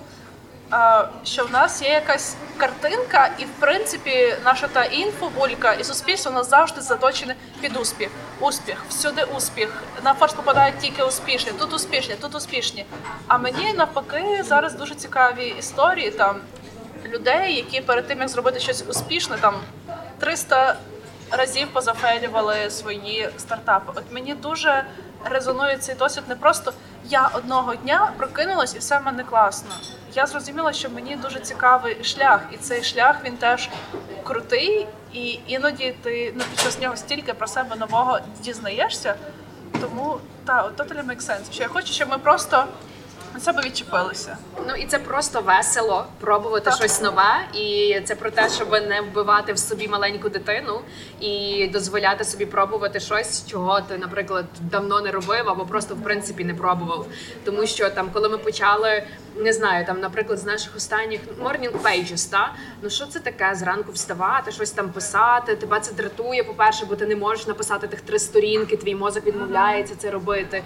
[1.23, 6.35] що в нас є якась картинка, і в принципі наша та інфобулька і суспільство у
[6.35, 8.09] нас завжди заточене під успіх.
[8.39, 9.83] Успіх, всюди успіх.
[10.03, 12.85] На фарш попадають тільки успішні, тут успішні, тут успішні.
[13.27, 16.35] А мені навпаки зараз дуже цікаві історії там
[17.05, 19.55] людей, які перед тим як зробити щось успішне, там
[20.19, 20.75] 300
[21.31, 23.91] разів позафейлювали свої стартапи.
[23.95, 24.85] От мені дуже
[25.25, 26.73] резонує цей досвід не просто
[27.05, 29.69] я одного дня прокинулась і все в мене класно.
[30.13, 33.69] Я зрозуміла, що мені дуже цікавий шлях, і цей шлях він теж
[34.23, 39.15] крутий, і іноді ти ну, під час нього стільки про себе нового дізнаєшся.
[39.81, 41.51] Тому так, totally makes sense.
[41.53, 42.65] Що я хочу, щоб ми просто
[43.33, 44.37] на себе відчепилися.
[44.67, 46.75] Ну і це просто весело пробувати Так.
[46.75, 50.81] щось нове, і це про те, щоб не вбивати в собі маленьку дитину
[51.21, 56.45] і дозволяти собі пробувати щось, чого ти, наприклад, давно не робив або просто в принципі
[56.45, 57.07] не пробував.
[57.43, 59.03] Тому що там, коли ми почали,
[59.35, 63.55] не знаю, там, наприклад, з наших останніх morning pages, та ну що це таке?
[63.55, 65.55] Зранку вставати, щось там писати.
[65.55, 66.43] Тебе це дратує.
[66.43, 70.63] По перше, бо ти не можеш написати тих три сторінки, твій мозок відмовляється це робити.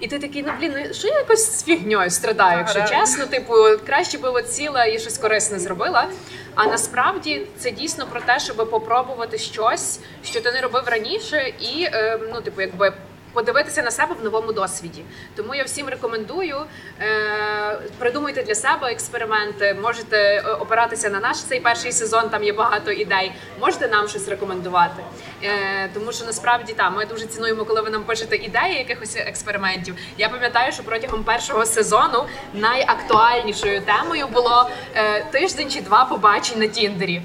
[0.00, 3.26] І ти такий, ну блін, ну що я якось з фігньою страдаю, якщо чесно.
[3.26, 3.54] Типу,
[3.86, 6.08] краще би от сіла і щось корисне зробила.
[6.54, 11.82] А насправді це дійсно про те, щоб попробувати щось, що ти не робив раніше, і
[11.82, 12.92] е, ну, типу, якби.
[13.36, 15.04] Подивитися на себе в новому досвіді,
[15.34, 16.56] тому я всім рекомендую
[17.00, 19.76] е, придумайте для себе експерименти.
[19.82, 22.28] Можете е, опиратися на наш цей перший сезон.
[22.28, 23.32] Там є багато ідей.
[23.60, 25.02] Можете нам щось рекомендувати.
[25.42, 29.96] Е, тому що насправді там ми дуже цінуємо, коли ви нам пишете ідеї якихось експериментів.
[30.18, 36.66] Я пам'ятаю, що протягом першого сезону найактуальнішою темою було е, тиждень чи два побачень на
[36.66, 37.22] Тіндері.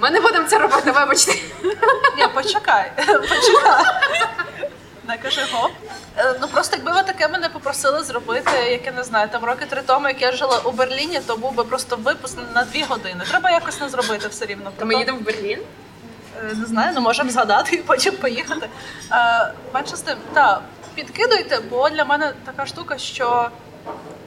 [0.00, 1.32] Ми не будемо це робити, вибачте.
[2.16, 3.84] Ні, почекай, почекай.
[5.08, 5.70] Не кажи гоп.
[6.18, 9.66] Е, Ну просто якби ви таке мене попросили зробити, як я не знаю, там роки
[9.66, 13.24] три тому, як я жила у Берліні, то був би просто випуск на дві години.
[13.30, 14.70] Треба якось не зробити все рівно.
[14.78, 15.58] То ми їдемо в Берлін.
[16.50, 18.68] Е, Не знаю, ну можемо згадати і потім поїхати.
[19.12, 20.60] Е, Менше з тим, так,
[20.94, 23.50] підкидуйте, бо для мене така штука, що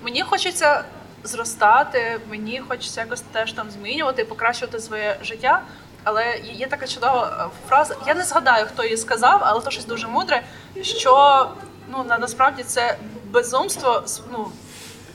[0.02, 0.84] мені хочеться
[1.24, 5.62] зростати, мені хочеться якось теж там змінювати, покращувати своє життя.
[6.04, 7.96] Але є така чудова е, фраза.
[8.08, 10.42] Я не згадаю, хто її сказав, але то щось дуже мудре.
[10.82, 11.50] Що
[11.92, 14.48] ну на насправді це безумство ну,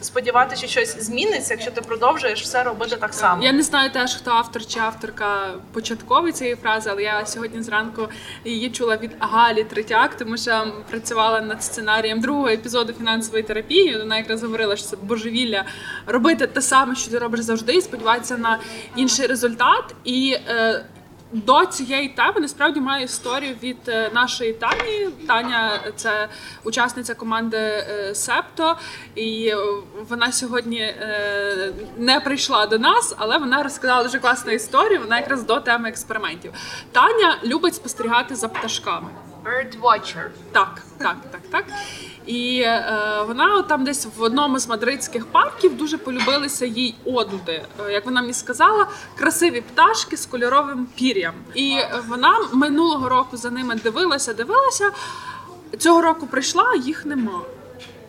[0.00, 3.44] сподіватися, що щось зміниться, якщо ти продовжуєш все робити так само.
[3.44, 8.08] Я не знаю теж, хто автор чи авторка початкової цієї фрази, але я сьогодні зранку
[8.44, 13.98] її чула від Галі Третяк, тому що працювала над сценарієм другого епізоду фінансової терапії.
[13.98, 15.64] Вона якраз говорила, що це божевілля
[16.06, 18.58] робити те саме, що ти робиш завжди, і сподіватися на
[18.96, 19.94] інший результат.
[20.04, 20.84] І е,
[21.44, 25.08] до цієї теми насправді має історію від е, нашої Тані.
[25.28, 26.28] Таня це
[26.64, 28.76] учасниця команди е, Септо,
[29.14, 29.56] і е,
[30.08, 30.94] вона сьогодні
[31.96, 35.00] не прийшла до нас, але вона розказала дуже класну історію.
[35.00, 36.52] Вона якраз до теми експериментів.
[36.92, 39.08] Таня любить спостерігати за пташками.
[39.46, 40.30] Birdwatcher.
[40.52, 41.64] Так, так, так, так.
[42.26, 47.64] І е, вона там десь в одному з мадридських парків дуже полюбилися їй одуди.
[47.86, 51.34] Е, Як вона мені сказала, красиві пташки з кольоровим пір'ям.
[51.54, 51.78] І
[52.08, 54.90] вона минулого року за ними дивилася, дивилася.
[55.78, 57.40] Цього року прийшла, їх нема.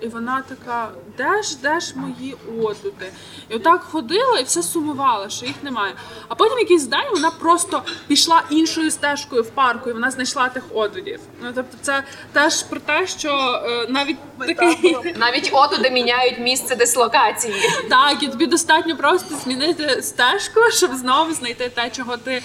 [0.01, 3.11] І вона така: де ж, де ж мої одуди?
[3.49, 5.93] І отак ходила і все сумувала, що їх немає.
[6.27, 10.63] А потім якийсь день вона просто пішла іншою стежкою в парку, і вона знайшла тих
[10.73, 11.19] одудів.
[11.41, 17.55] Ну тобто, це теж про те, що е, навіть такий Навіть отуди міняють місце дислокації.
[17.89, 22.43] так, і тобі достатньо просто змінити стежку, щоб знову знайти те, чого ти.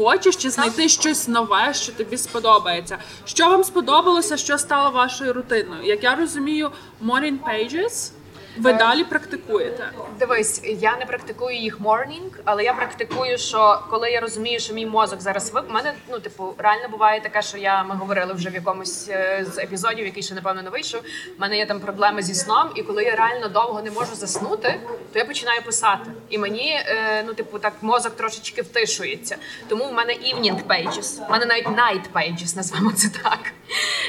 [0.00, 2.98] Хочеш чи знайти щось нове, що тобі сподобається.
[3.24, 5.82] Що вам сподобалося, що стало вашою рутиною?
[5.84, 6.70] Як я розумію,
[7.04, 8.10] morning pages
[8.56, 9.90] ви далі практикуєте.
[10.18, 14.86] Дивись, я не практикую їх морнінг, але я практикую, що коли я розумію, що мій
[14.86, 15.70] мозок зараз вип...
[15.70, 19.46] У мене ну типу реально буває таке, що я ми говорили вже в якомусь е,
[19.52, 21.00] з епізодів, який ще напевно не вийшов.
[21.38, 24.80] У мене є там проблеми зі сном, і коли я реально довго не можу заснути,
[25.12, 26.10] то я починаю писати.
[26.28, 29.36] І мені е, ну типу так мозок трошечки втишується.
[29.68, 33.52] Тому в мене evening pages, в мене навіть night pages, назвемо це так.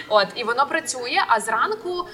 [0.10, 1.18] От і воно працює.
[1.28, 2.08] А зранку.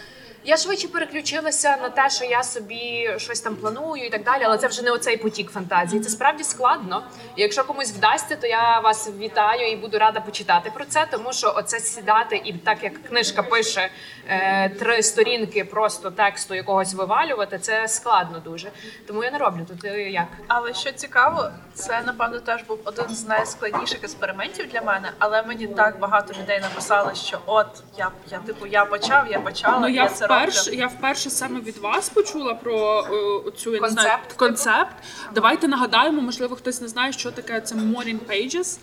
[0.47, 4.57] Я швидше переключилася на те, що я собі щось там планую і так далі, але
[4.57, 6.01] це вже не оцей потік фантазії.
[6.01, 7.03] Це справді складно.
[7.36, 11.33] І якщо комусь вдасться, то я вас вітаю і буду рада почитати про це, тому
[11.33, 13.89] що оце сідати і так як книжка пише
[14.27, 18.71] е, три сторінки просто тексту якогось вивалювати, це складно дуже.
[19.07, 19.65] Тому я не роблю.
[19.67, 20.27] Тут е, як?
[20.47, 25.12] Але що цікаво, це напевно теж був один з найскладніших експериментів для мене.
[25.19, 29.79] Але мені так багато людей написали, що от я, я типу я почав, я почала,
[29.79, 30.37] Ну я, я це роблю.
[30.39, 33.02] Вперше, я вперше саме від вас почула про
[33.47, 34.95] е, цю я не знаю, Концепт, концепт.
[35.36, 38.78] Давайте нагадаємо, можливо, хтось не знає, що таке це Morning Pages.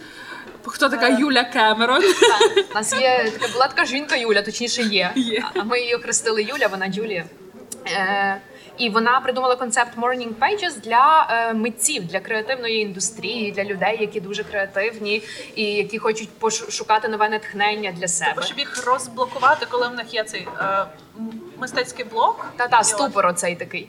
[0.67, 1.17] Хто така Е.
[1.21, 2.03] Юля Кемерон?
[2.71, 5.12] У нас є така була така жінка Юля, точніше є.
[5.17, 5.45] Є.
[5.55, 7.25] А ми її охрестили Юля, вона Джулія.
[7.87, 8.40] Е,
[8.79, 14.21] і вона придумала концепт Morning Pages для е, митців, для креативної індустрії, для людей, які
[14.21, 15.23] дуже креативні
[15.55, 18.33] і які хочуть пошукати нове натхнення для себе.
[18.37, 20.87] Бо щоб їх розблокувати, коли в них є цей е,
[21.59, 22.47] мистецький блок.
[22.57, 23.88] Та та ступор оцей такий.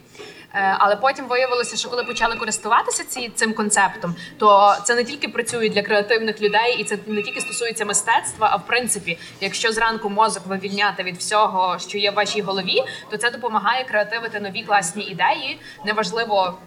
[0.53, 5.27] Е, Але потім виявилося, що коли почали користуватися ці, цим концептом, то це не тільки
[5.27, 10.09] працює для креативних людей, і це не тільки стосується мистецтва, а в принципі, якщо зранку
[10.09, 15.03] мозок вивільняти від всього, що є в вашій голові, то це допомагає креативити нові класні
[15.03, 15.59] ідеї.
[15.85, 16.57] Неважливо.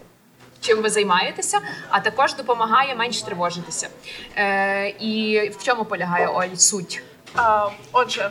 [0.60, 3.88] Чим ви займаєтеся, а також допомагає менш тривожитися.
[4.36, 7.02] Е, і в чому полягає Оль суть?
[7.36, 8.30] А, отже,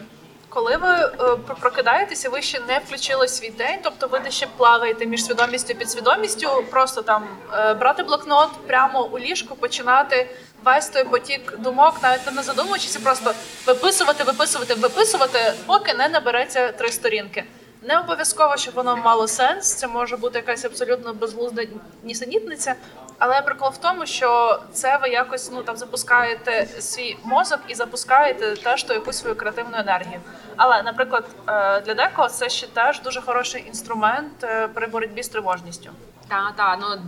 [0.50, 5.26] коли ви е, прокидаєтеся, ви ще не включили свій день, тобто ви ще плаваєте між
[5.26, 10.30] свідомістю і підсвідомістю, просто там е, брати блокнот прямо у ліжку, починати
[10.64, 13.34] весь той потік думок, навіть не задумуючись, просто
[13.66, 17.44] виписувати, виписувати, виписувати, поки не набереться три сторінки.
[17.82, 19.74] Не обов'язково, щоб воно мало сенс.
[19.74, 21.64] Це може бути якась абсолютно безглузда
[22.04, 22.76] нісенітниця.
[23.20, 28.56] Але прикол в тому, що це ви якось ну там запускаєте свій мозок і запускаєте
[28.56, 30.20] теж ту якусь свою креативну енергію.
[30.56, 35.30] Але, наприклад, е, для декого це ще теж дуже хороший інструмент е, при боротьбі з
[35.30, 35.90] тривожністю.
[36.28, 37.02] Так, так, ну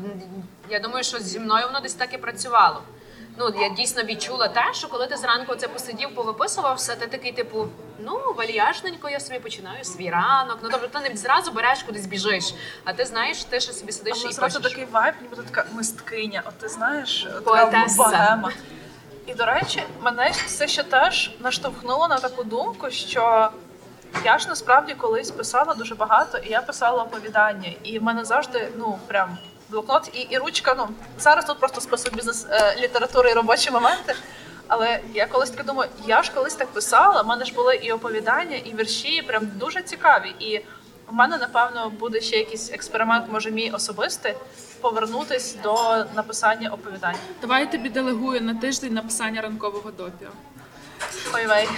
[0.69, 2.81] я думаю, що зі мною воно десь так і працювало.
[3.39, 7.31] Ну, я дійсно відчула те, що коли ти зранку це посидів, повиписував все, ти такий,
[7.31, 7.67] типу,
[7.99, 10.57] ну, вальяжненько, я собі починаю свій ранок.
[10.63, 14.17] Ну, тобто ти не зразу береш кудись біжиш, а ти знаєш, ти ще собі сидиш
[14.21, 14.71] Але і зразу пишеш.
[14.71, 16.43] такий вайб, ніби така мисткиня.
[16.45, 18.51] От ти знаєш, така богема.
[19.25, 23.49] І до речі, мене це ще теж наштовхнуло на таку думку, що
[24.25, 27.73] я ж насправді колись писала дуже багато, і я писала оповідання.
[27.83, 29.37] І в мене завжди, ну прям
[29.69, 30.75] блокнот і, і ручка.
[30.77, 30.87] Ну
[31.19, 34.15] зараз тут просто список бізнес е, літератури і робочі моменти.
[34.67, 37.21] Але я колись таки думаю, я ж колись так писала.
[37.21, 40.35] в мене ж були і оповідання, і вірші, прям дуже цікаві.
[40.39, 40.61] І
[41.07, 44.33] в мене напевно буде ще якийсь експеримент, може мій особистий,
[44.81, 47.15] повернутись до написання оповідань.
[47.41, 50.29] Давай я тобі делегую на тиждень написання ранкового допіо.
[51.35, 51.69] Ой вей.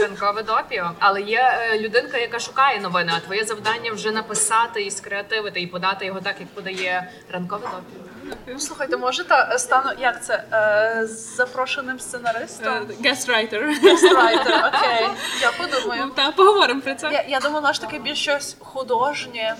[0.00, 0.90] Ранкове допіо.
[0.98, 1.40] Але є
[1.72, 6.20] е, людинка, яка шукає новини, а твоє завдання вже написати і скреативити, і подати його
[6.20, 8.36] так, як подає ранкове допіо.
[8.46, 12.74] Ну, Слухайте, може та стану як це е, запрошеним сценаристом?
[12.74, 13.80] Guest writer.
[13.82, 15.08] Гестрайтер, окей.
[15.40, 16.10] Я подумаю.
[16.16, 17.10] Та поговоримо про це.
[17.12, 19.56] Я, я думала ж таки більш щось художнє.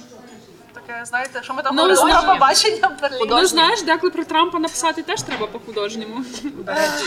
[0.74, 3.26] Таке, знаєте, що ми там Ну, говорили про побачення в Берліні.
[3.28, 6.24] Ну знаєш, деколи про Трампа написати теж треба по-художньому.
[6.42, 7.04] До речі.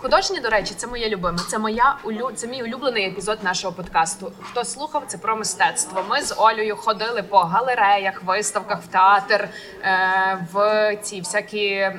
[0.00, 1.38] Художні, до речі, це моє любиме.
[1.48, 2.30] Це моя улю...
[2.34, 4.32] це мій улюблений епізод нашого подкасту.
[4.42, 6.04] Хто слухав, це про мистецтво.
[6.08, 9.48] Ми з Олею ходили по галереях, виставках, в театр,
[9.82, 11.92] е, в ці всякі.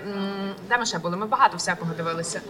[0.70, 1.18] Де ми ще були?
[1.18, 2.42] Ми багато всякого дивилися.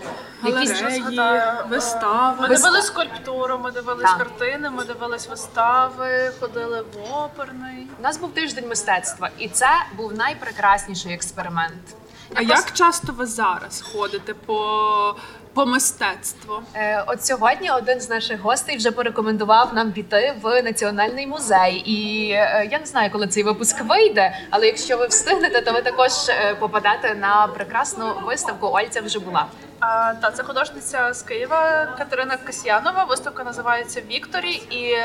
[0.44, 2.42] Якісь Галереї, вистави.
[2.42, 4.18] Ми дивились скульптуру, ми дивились Так.
[4.18, 7.88] картини, ми дивились вистави, ходили в оперний.
[8.00, 11.96] У нас був тиждень мистецтва, і це був найпрекрасніший експеримент.
[12.36, 15.16] А як часто ви зараз ходите по,
[15.54, 16.60] по мистецтву?
[16.74, 21.74] Е, От сьогодні один з наших гостей вже порекомендував нам піти в національний музей.
[21.76, 25.82] І е, я не знаю, коли цей випуск вийде, але якщо ви встигнете, то ви
[25.82, 28.68] також е, попадете на прекрасну виставку.
[28.68, 29.46] Ольця вже була.
[29.80, 33.04] А, та це художниця з Києва Катерина Касьянова.
[33.04, 34.52] Виставка називається Вікторі.
[34.70, 34.96] І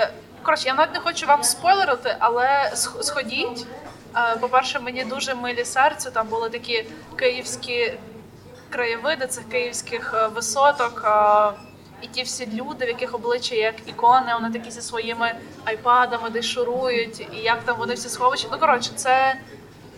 [0.42, 3.66] коротше, я навіть не хочу вам спойлерити, але сх- сходіть.
[4.40, 6.10] По-перше, мені дуже милі серцю.
[6.10, 7.92] Там були такі київські
[8.70, 11.04] краєвиди цих київських е, висоток.
[12.02, 16.44] І ті всі люди, в яких обличчя як ікони, вони такі зі своїми айпадами десь
[16.44, 18.48] шурують, і як там вони всі сховищі.
[18.52, 19.36] Ну коротше, це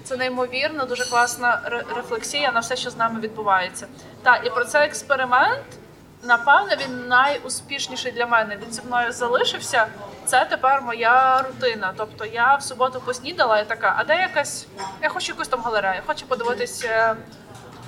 [0.04, 1.60] це неймовірно, дуже класна
[1.96, 3.86] рефлексія на все, що з нами відбувається.
[4.22, 5.64] Так, і про цей експеримент,
[6.24, 8.56] напевне, він найуспішніший для мене.
[8.62, 9.86] Він зі мною залишився.
[10.26, 11.92] Це тепер моя рутина.
[11.96, 14.66] Тобто я в суботу поснідала і така, а де якась.
[15.02, 17.16] Я хочу якусь там галерею, хочу подивитися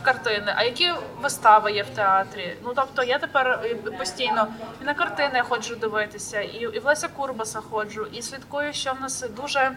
[0.07, 2.57] картини, а які вистави є в театрі.
[2.65, 4.47] Ну тобто я тепер е, постійно
[4.83, 9.01] і на картини ходжу дивитися, і, і в Леся Курбаса ходжу, і слідкую, що в
[9.01, 9.73] нас дуже е,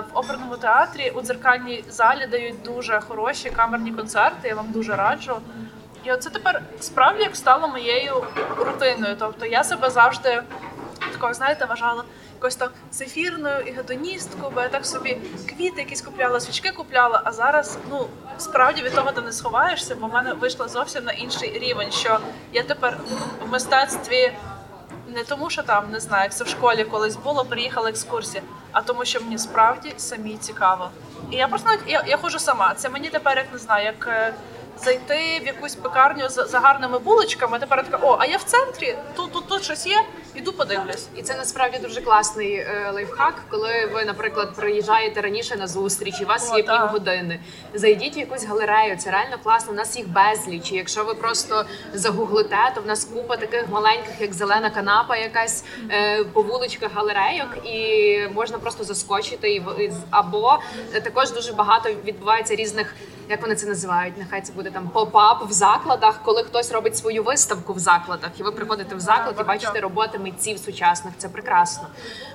[0.00, 4.48] в оперному театрі у дзеркальній залі дають дуже хороші камерні концерти.
[4.48, 5.36] Я вам дуже раджу.
[6.06, 8.24] І оце тепер справді як стало моєю
[8.58, 9.16] рутиною.
[9.18, 10.42] Тобто я себе завжди
[11.12, 16.40] такою, знаєте, вважала якось там зефірною і гедоністкою, бо я так собі квіти якісь купляла,
[16.40, 17.22] свічки купляла.
[17.24, 18.06] А зараз, ну
[18.38, 21.90] справді від того ти не сховаєшся, бо в мене вийшло зовсім на інший рівень.
[21.90, 22.18] Що
[22.52, 22.98] я тепер
[23.48, 24.32] в мистецтві
[25.08, 28.42] Не тому, що там не знаю, як це в школі колись було, приїхала екскурсія,
[28.72, 30.90] а тому, що мені справді самі цікаво.
[31.30, 32.74] І я просто я, я ходжу сама.
[32.74, 34.34] Це мені тепер як не знаю, як е,
[34.84, 37.58] зайти в якусь пекарню за, гарними булочками.
[37.58, 40.02] Тепер така, о, а я в центрі, тут тут, тут щось є,
[40.34, 41.08] іду подивлюсь.
[41.16, 46.24] І це насправді дуже класний е, лайфхак, коли ви, наприклад, приїжджаєте раніше на зустріч, і
[46.24, 46.80] у вас О, є так.
[46.82, 47.40] півгодини.
[47.74, 49.72] Зайдіть в якусь галерею, це реально класно.
[49.72, 50.72] У нас їх безліч.
[50.72, 55.64] І якщо ви просто загуглите, то в нас купа таких маленьких, як зелена канапа, якась
[55.90, 59.50] е, по вуличках галерейок, і можна просто заскочити.
[59.54, 60.58] І або
[61.04, 62.94] також дуже багато відбувається різних.
[63.28, 64.18] Як вони це називають?
[64.18, 68.42] Нехай це буде там pop-up в закладах, коли хтось робить свою виставку в закладах, і
[68.42, 71.14] ви приходите в заклад і бачите роботи митців сучасних.
[71.16, 71.88] Це прекрасно.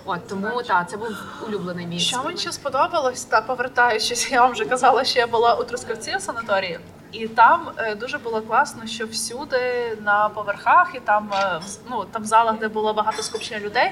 [0.06, 1.10] От тому та це був
[1.48, 5.56] улюблений мій Що мені ще сподобалось, та повертаючись, я вам вже казала, що я була
[5.56, 6.80] у Трускавці у санаторії,
[7.12, 12.06] і там е, дуже було класно, що всюди на поверхах і там, е, в ну
[12.12, 13.92] там в залах, де було багато скупчення людей,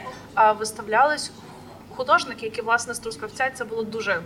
[0.59, 1.31] виставлялись
[1.95, 4.21] художники, які власне з Трускавця, це було дуже.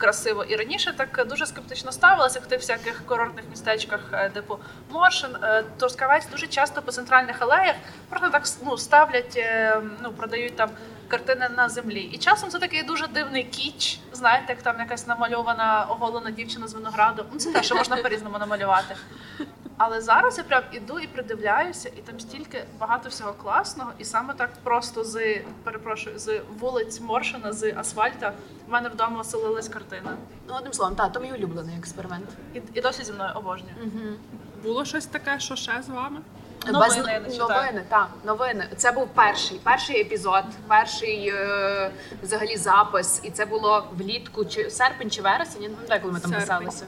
[0.00, 4.58] Красиво і раніше так дуже скептично ставилася в тих всяких курортних містечках, е, типу
[4.90, 5.30] Моршин,
[5.78, 7.76] Торскавець, дуже часто по центральних алеях
[8.08, 10.70] просто так ну, ставлять, е, ну продають там
[11.08, 12.00] картини на землі.
[12.00, 14.00] І часом це такий дуже дивний кіч.
[14.12, 17.24] Знаєте, як там якась намальована оголена дівчина з винограду.
[17.32, 18.96] Ну це те, що можна по-різному намалювати.
[19.82, 24.34] Але зараз я прям іду і придивляюся, і там стільки багато всього класного, і саме
[24.34, 28.32] так просто з перепрошую з вулиць Моршина, з асфальта
[28.68, 30.16] в мене вдома оселилась картина.
[30.48, 32.28] Ну одним словом, та то мій улюблений експеримент.
[32.54, 33.74] І, і досі зі мною обожнюю.
[34.62, 36.20] Було щось таке, що ще з вами?
[36.66, 38.68] Новини Без- я не новини, так, новини.
[38.76, 41.90] Це був перший, перший епізод, перший е,
[42.22, 45.62] взагалі запис, і це було влітку чи серпень чи вересень.
[45.62, 46.46] Я не пам'ятаю, коли ми там Серпень.
[46.46, 46.86] писалися.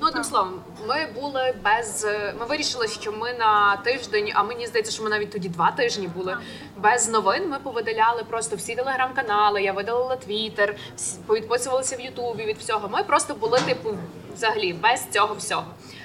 [0.00, 2.04] Ну, одним словом, ми були без.
[2.04, 5.70] е, Ми вирішили, що ми на тиждень, а мені здається, що ми навіть тоді два
[5.70, 6.36] тижні були
[6.76, 7.48] без новин.
[7.48, 9.62] Ми повидаляли просто всі телеграм-канали.
[9.62, 12.88] Я видалила твіттер, всі- повідписувалися в Ютубі від всього.
[12.88, 13.96] Ми просто були, типу,
[14.34, 15.64] взагалі без цього всього.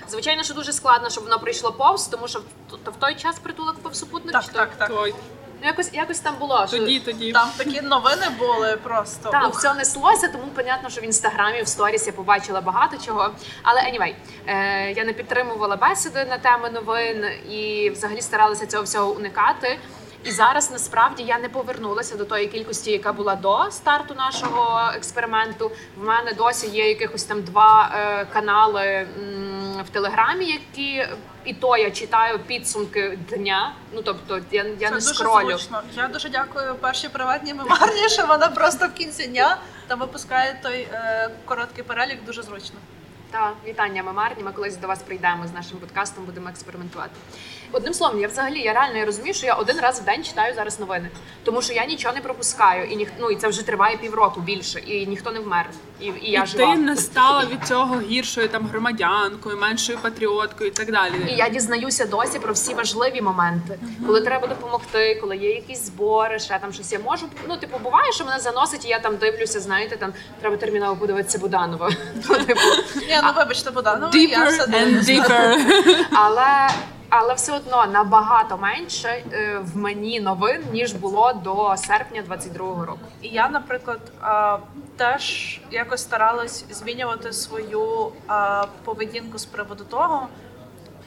[0.09, 2.43] Звичайно, що дуже складно, щоб воно прийшло повз, тому що в,
[2.83, 4.33] то в той час притулок був супутник.
[4.33, 4.87] Так, чи так, так.
[4.89, 5.13] Той.
[5.61, 6.67] Ну, якось якось там було.
[6.67, 7.31] що- Тоді, тоді.
[7.31, 9.29] Там такі новини були просто.
[9.29, 13.29] там все неслося, тому понятно, що в інстаграмі, в сторіс я побачила багато чого.
[13.63, 14.13] Але anyway,
[14.47, 19.79] е, я не підтримувала бесіди на теми новин і взагалі старалася цього всього уникати.
[20.23, 25.71] І зараз насправді я не повернулася до тої кількості, яка була до старту нашого експерименту.
[25.97, 31.05] В мене досі є якихось там два е, канали м, в телеграмі, які
[31.45, 33.73] і то я читаю підсумки дня.
[33.93, 35.49] Ну тобто я, я Це не дуже скролю.
[35.49, 35.81] зручно.
[35.95, 40.87] Я дуже дякую першій приватній мемарні, що вона просто в кінці дня там випускає той
[40.93, 42.79] е, короткий перелік, дуже зручно.
[43.31, 44.43] Та вітання мемарні.
[44.43, 47.11] Ми колись до вас прийдемо з нашим подкастом, будемо експериментувати.
[47.72, 50.55] Одним словом, я взагалі я реально я розумію, що я один раз в день читаю
[50.55, 51.09] зараз новини,
[51.43, 54.80] тому що я нічого не пропускаю, і ніх, ну, і це вже триває півроку більше,
[54.80, 55.70] і ніхто не вмер.
[55.99, 56.74] І, і я і жива.
[56.74, 61.13] ти не стала від цього гіршою там громадянкою, меншою патріоткою і так далі.
[61.30, 66.39] І я дізнаюся досі про всі важливі моменти, коли треба допомогти, коли є якісь збори,
[66.39, 66.91] ще там щось.
[66.91, 70.57] Я можу ну, типу, буває, що мене заносить, і я там дивлюся, знаєте, там треба
[70.57, 71.91] терміново подивитися Буданова.
[72.30, 72.61] Ну, типу,
[73.24, 76.05] ну вибачте, ну я все deeper.
[76.11, 76.70] але,
[77.18, 82.99] але все одно набагато менше е, в мені новин ніж було до серпня 22-го року.
[83.22, 84.57] І я, наприклад, а,
[84.97, 90.28] теж якось старалась змінювати свою а, поведінку з приводу того.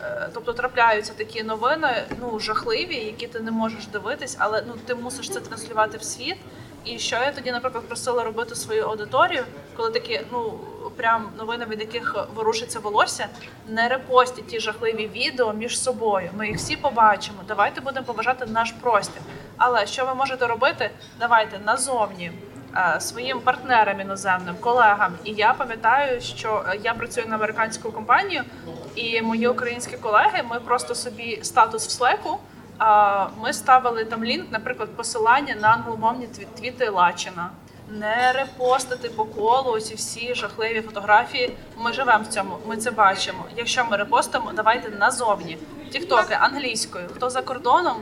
[0.03, 1.89] Е, Тобто трапляються такі новини,
[2.21, 6.37] ну жахливі, які ти не можеш дивитись, але ну ти мусиш це транслювати в світ.
[6.85, 9.45] І що я тоді, наприклад, просила робити свою аудиторію,
[9.77, 10.61] коли такі ну
[10.99, 13.27] прям новини, від яких ворушиться волосся,
[13.69, 16.31] не репостіть ті жахливі відео між собою.
[16.37, 17.39] Ми їх всі побачимо.
[17.49, 19.23] Давайте будемо поважати наш простір.
[19.57, 20.91] Але що ви можете робити?
[21.21, 22.33] Давайте назовні
[22.77, 25.13] е, своїм партнерам іноземним, колегам.
[25.25, 28.43] І я пам'ятаю, що е, я працюю на американську компанію,
[28.95, 32.37] і мої українські колеги, ми просто собі статус в Slack,
[32.79, 37.51] а, Ми ставили там лінк, наприклад, посилання на англомовні тві- твіти Лачина.
[37.91, 41.57] Не репостити по колу ці всі жахливі фотографії.
[41.77, 43.45] Ми живемо в цьому, ми це бачимо.
[43.57, 45.59] Якщо ми репостимо, давайте назовні.
[45.93, 47.97] Тіктоки англійською, хто за кордоном,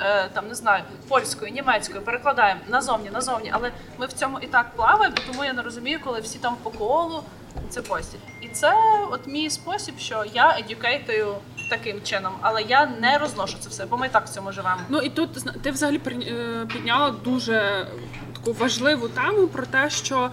[0.00, 3.50] е, там не знаю, польською, німецькою перекладаємо назовні, назовні.
[3.54, 6.70] Але ми в цьому і так плаваємо, тому я не розумію, коли всі там по
[6.70, 7.22] колу
[7.70, 8.20] це постять.
[8.40, 8.72] І це
[9.10, 11.34] от мій спосіб, що я едюкейтую
[11.70, 14.80] таким чином, але я не розношу це все, бо ми так в цьому живемо.
[14.88, 17.86] Ну і тут ти взагалі е, підняла дуже
[18.34, 20.30] таку важливу тему про те, що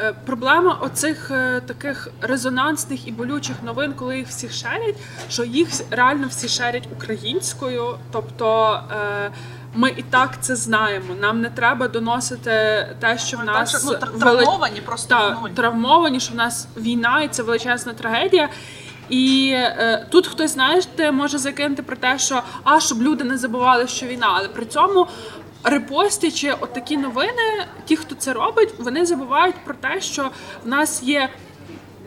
[0.00, 4.96] е, проблема оцих е, таких резонансних і болючих новин, коли їх всі шерять,
[5.28, 8.80] що їх реально всі шерять українською, тобто.
[8.92, 9.30] е,
[9.74, 11.14] ми і так це знаємо.
[11.20, 12.50] Нам не треба доносити
[13.00, 16.68] те, що в Так, нас що, ну, вели- травмовані просто та, травмовані, що в нас
[16.76, 18.48] війна і це величезна трагедія.
[19.08, 23.88] І е, тут хтось знаєте, може закинути про те, що а щоб люди не забували,
[23.88, 25.06] що війна, але при цьому.
[25.64, 30.30] Репостячи отакі новини, ті, хто це робить, вони забувають про те, що
[30.64, 31.28] в нас є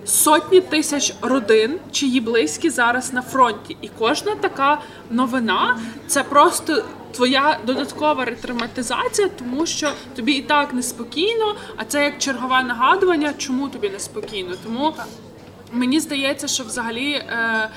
[0.05, 6.83] сотні тисяч родин, чиї близькі зараз на фронті, і кожна така новина це просто
[7.13, 13.69] твоя додаткова ретравматизація, тому що тобі і так неспокійно, а це як чергове нагадування, чому
[13.69, 14.55] тобі неспокійно.
[14.63, 14.95] Тому
[15.71, 17.11] мені здається, що взагалі.
[17.11, 17.69] Е,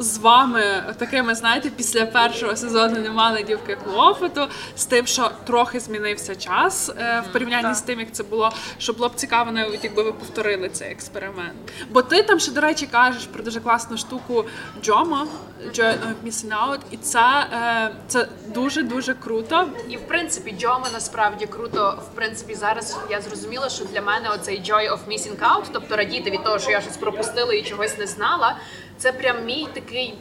[0.00, 4.46] з вами такими, знаєте, після першого сезону не мали дівки клопоту,
[4.76, 8.92] з тим, що трохи змінився час е, в порівнянні з тим, як це було, що
[8.92, 11.54] було б цікаво, навіть якби ви повторили цей експеримент.
[11.90, 14.44] Бо ти там ще, до речі, кажеш про дуже класну штуку
[14.82, 15.26] Джома,
[15.66, 19.68] Joy of Missing Out, і це, е, це дуже дуже круто.
[19.88, 22.02] І в принципі, Джома насправді круто.
[22.12, 26.30] В принципі, зараз я зрозуміла, що для мене оцей joy of missing out, тобто радіти
[26.30, 28.56] від того, що я щось пропустила і чогось не знала.
[29.00, 30.14] Це прям мій такий.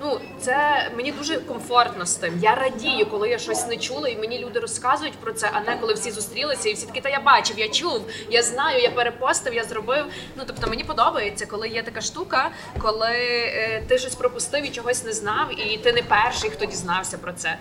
[0.00, 2.38] Ну, це мені дуже комфортно з тим.
[2.42, 5.76] Я радію, коли я щось не чула, і мені люди розказують про це, а не
[5.76, 9.54] коли всі зустрілися, і всі такі, та я бачив, я чув, я знаю, я перепостив,
[9.54, 10.04] я зробив.
[10.36, 15.04] Ну тобто мені подобається, коли є така штука, коли е, ти щось пропустив і чогось
[15.04, 17.58] не знав, і ти не перший, хто дізнався про це.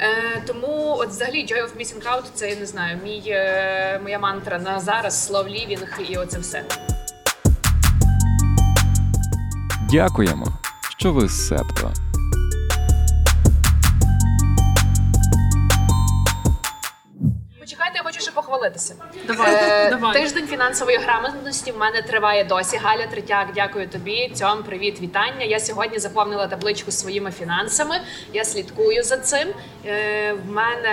[0.00, 4.18] Е, тому, от взагалі, Joy of Missing Out це я не знаю, мій е, моя
[4.18, 6.64] мантра на зараз, слов лівінг і оце все.
[9.90, 10.46] Дякуємо,
[10.98, 11.92] що ви з Септо.
[17.60, 18.94] Почекайте, ще похвалитися.
[19.26, 20.12] Давай, Е, давай.
[20.12, 22.76] Тиждень фінансової грамотності в мене триває досі.
[22.76, 24.32] Галя Третяк, дякую тобі.
[24.34, 25.44] Цьом, привіт, вітання.
[25.44, 28.00] Я сьогодні заповнила табличку з своїми фінансами.
[28.32, 29.48] Я слідкую за цим.
[29.86, 30.88] Е, в мене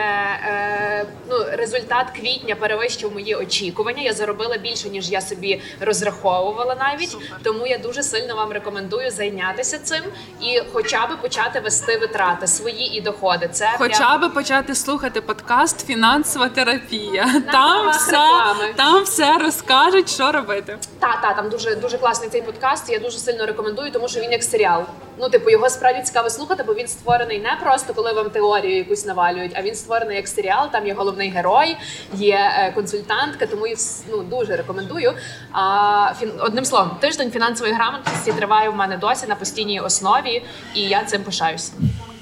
[0.48, 4.02] е, ну, результат квітня перевищив мої очікування.
[4.04, 7.10] Я заробила більше, ніж я собі розраховувала навіть.
[7.10, 7.28] Супер.
[7.44, 10.02] Тому я дуже сильно вам рекомендую зайнятися цим
[10.42, 13.50] і хоча б почати вести витрати свої і доходи.
[13.54, 17.15] Це прям- Хоча би почати слухати подкаст Фінансова терапія.
[17.24, 18.74] Там правах все, реклами.
[18.76, 20.78] там все розкажуть, що робити.
[21.00, 22.90] Та, та, там дуже дуже класний цей подкаст.
[22.90, 24.84] Я дуже сильно рекомендую, тому що він як серіал.
[25.20, 29.06] Ну, типу, його справді цікаво слухати, бо він створений не просто коли вам теорію якусь
[29.06, 30.72] навалюють, а він створений як серіал.
[30.72, 31.78] Там є головний герой,
[32.14, 33.76] є е, консультантка, тому я
[34.12, 35.14] ну, дуже рекомендую.
[35.52, 36.32] А, фін...
[36.40, 40.44] Одним словом, тиждень фінансової грамотності триває в мене досі на постійній основі,
[40.74, 41.72] і я цим пишаюся.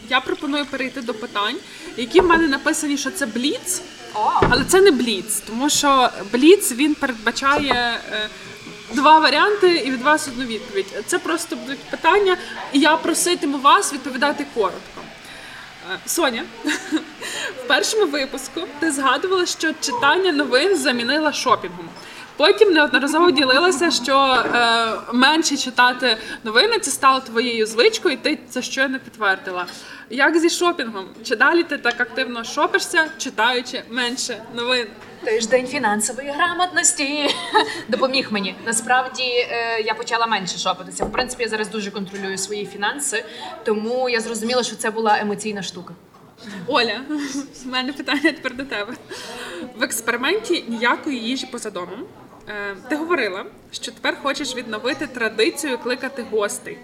[0.10, 1.56] Я пропоную перейти до питань,
[1.98, 3.82] які в мене написані, що це бліц,
[4.50, 8.00] але це не бліц, тому що бліц він передбачає.
[8.12, 8.30] е,
[8.94, 10.86] Два варіанти і від вас одну відповідь.
[11.06, 12.38] Це просто будуть питання,
[12.74, 15.02] і я проситиму вас відповідати коротко.
[15.94, 16.44] Е, Соня,
[17.64, 21.90] в першому випуску ти згадувала, що читання новин замінила шопінгом.
[22.38, 28.62] Потім неодноразово ділилася, що е, менше читати новини це стало твоєю звичкою, і ти це
[28.62, 29.66] щойно підтвердила.
[30.10, 31.06] Як зі шопінгом?
[31.24, 34.88] Чи далі ти так активно шопишся, читаючи менше новин?
[35.24, 37.30] Тиждень фінансової грамотності
[37.88, 38.56] допоміг мені.
[38.66, 41.06] Насправді е, я почала менше шопитися.
[41.06, 43.26] В принципі, я зараз дуже контролюю свої фінанси,
[43.66, 45.94] тому я зрозуміла, що це була емоційна штука.
[46.68, 47.02] Оля,
[47.64, 48.94] в мене питання тепер до тебе.
[49.78, 52.06] В експерименті ніякої їжі поза домом.
[52.50, 56.78] Е, Ти говорила, що тепер хочеш відновити традицію кликати гостей.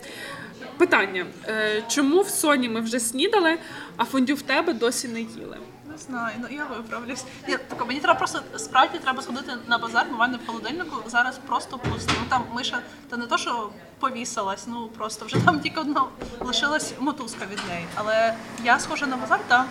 [0.78, 3.58] Питання: е, чому в Соні ми вже снідали,
[3.98, 5.58] а фондю в тебе досі не їли?
[5.92, 7.24] Не знаю, ну я виправлюсь.
[7.48, 11.10] Ні, тако, мені треба просто справді треба сходити на базар, бо в мене в холодильнику
[11.10, 12.12] зараз просто пусто.
[12.20, 12.80] Ну там миша,
[13.10, 16.04] та не то, що повісилась, ну просто вже там тільки одна
[16.40, 17.86] лишилась мотузка від неї.
[17.96, 18.34] Але
[18.64, 19.66] я схожа на базар, так.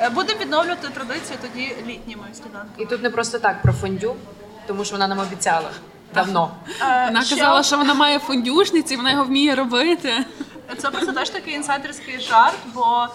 [0.00, 2.72] Е, Будемо відновлювати традицію тоді літніми сніданками.
[2.78, 4.16] І тут не просто так про фондю,
[4.66, 5.70] тому що вона нам обіцяла
[6.14, 6.50] давно.
[7.06, 10.24] Вона ще казала, що вона має фондюшниці, вона його вміє робити.
[10.78, 13.06] Це просто теж такий інсайдерський жарт, бо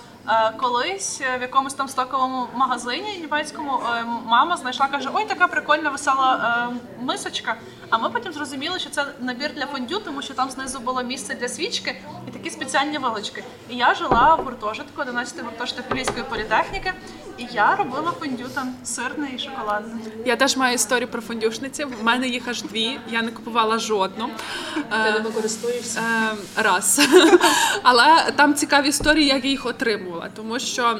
[0.58, 5.90] колись е, в якомусь там стоковому магазині німецькому е, мама знайшла, каже: Ой, така прикольна
[5.90, 7.56] весела е, мисочка.
[7.90, 11.36] А ми потім зрозуміли, що це набір для фондю, тому що там знизу було місце
[11.36, 13.44] для свічки і такі спеціальні вилочки.
[13.70, 16.94] І я жила в гуртожитку, 11-й гуртожиток Львівської політехніки,
[17.38, 20.00] і я робила фондю там сирне і шоколадне.
[20.26, 21.84] Я теж маю історію про фондюшниці.
[21.86, 23.00] В мене їх аж дві.
[23.10, 24.30] Я не купувала жодну.
[24.74, 26.00] Ти Е, ними користуєшся?
[26.00, 27.02] Е, раз.
[27.84, 30.98] Але там цікаві історії, як я їх отримувала, тому що.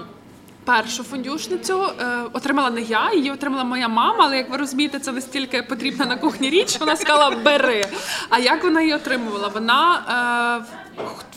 [0.66, 5.12] Першу фондюшницю е, отримала не я, її отримала моя мама, але як ви розумієте, це
[5.12, 7.86] настільки потрібна на кухні річ, вона сказала бери.
[8.30, 9.48] А як вона її отримувала?
[9.48, 10.66] Вона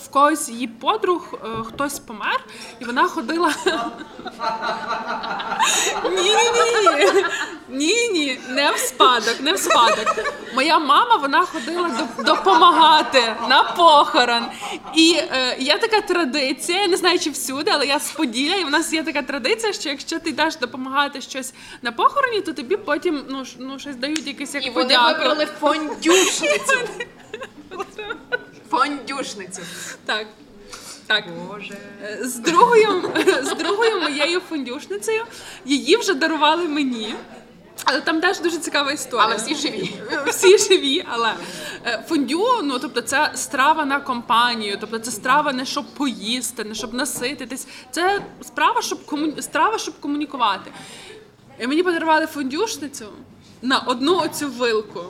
[0.04, 2.44] в когось її подруг е, хтось помер,
[2.80, 3.54] і вона ходила.
[6.10, 6.34] Ні,
[7.68, 8.38] ні, ні.
[8.48, 10.06] Не в спадок, не в спадок.
[10.54, 14.44] Моя мама вона ходила допомагати на похорон.
[14.94, 18.64] І е, є така традиція, я не знаю, чи всюди, але я з Поділля, і
[18.64, 22.76] в нас є така традиція, що якщо ти йдеш допомагати щось на похороні, то тобі
[22.76, 25.12] потім ну, ну щось дають якесь як І вони подяку.
[25.12, 26.78] вибрали фондюшницю.
[28.72, 29.62] Фондюшницю.
[30.06, 30.26] Так.
[31.06, 31.24] Так.
[31.48, 31.76] Боже.
[32.04, 33.12] Е, З другою,
[33.42, 35.24] з другою моєю фондюшницею
[35.64, 37.14] її вже дарували мені.
[37.84, 39.26] Але там теж дуже цікава історія.
[39.26, 39.94] Але всі живі.
[40.26, 41.34] Всі живі, але
[41.86, 46.74] е, фондю, ну тобто це страва на компанію, тобто це страва не щоб поїсти, не
[46.74, 47.66] щоб насититись.
[47.90, 49.42] Це справа, щоб кому...
[49.42, 50.72] страва, щоб комунікувати.
[51.60, 53.06] І мені подарували фондюшницю
[53.62, 55.04] на одну оцю вилку.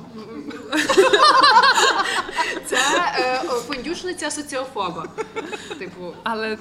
[2.66, 2.76] Це
[3.18, 5.09] е, фондюшниця соціофоба.
[5.78, 6.59] Типу, Але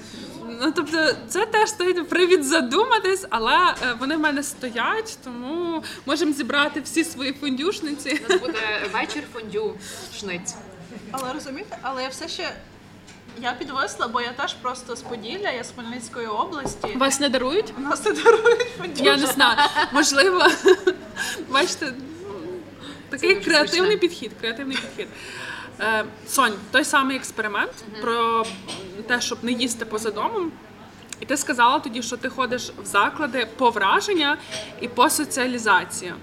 [0.61, 6.33] ну тобто, це теж стоїть привід задуматись, але е, вони в мене стоять, тому можемо
[6.33, 8.21] зібрати всі свої фондюшниці.
[8.29, 10.55] у нас буде вечір фондюшниць.
[11.11, 12.53] Але розумієте, але я все ще
[13.37, 16.87] я підвисла, бо я теж просто з Поділля, я з Хмельницької області.
[16.95, 17.73] Вас не дарують?
[17.77, 18.67] Нас не дарують.
[18.95, 19.57] Я не знаю.
[19.91, 20.47] Можливо,
[21.49, 22.33] бачите, ну,
[23.09, 24.31] такий креативний підхід.
[24.41, 25.07] Креативний підхід.
[25.79, 27.71] Е, Сонь, той самий експеримент
[28.01, 28.45] про
[29.07, 30.51] те, щоб не їсти поза домом.
[31.19, 34.37] І ти сказала тоді, що ти ходиш в заклади по враження
[34.81, 36.13] і по соціалізацію.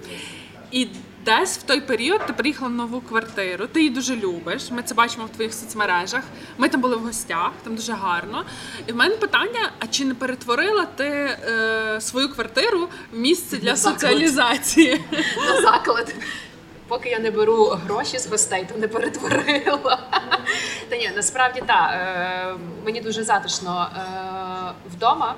[0.70, 0.88] І
[1.28, 4.70] десь в той період ти приїхала в нову квартиру, ти її дуже любиш.
[4.70, 6.22] Ми це бачимо в твоїх соцмережах.
[6.58, 8.44] Ми там були в гостях, там дуже гарно.
[8.86, 13.76] І в мене питання: а чи не перетворила ти е, свою квартиру в місце для
[13.76, 15.04] соціалізації?
[15.46, 16.14] на заклад.
[16.88, 19.98] Поки я не беру гроші з гостей, то не перетворила.
[20.88, 21.90] Та ні, насправді так.
[21.92, 22.54] Е,
[22.84, 24.00] мені дуже затишно е,
[24.94, 25.34] вдома.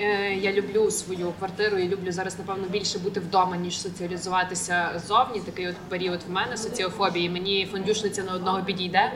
[0.00, 5.40] Е, я люблю свою квартиру і люблю зараз, напевно, більше бути вдома, ніж соціалізуватися зовні.
[5.40, 7.30] Такий от період в мене соціофобії.
[7.30, 9.12] Мені фондюшниця на одного підійде.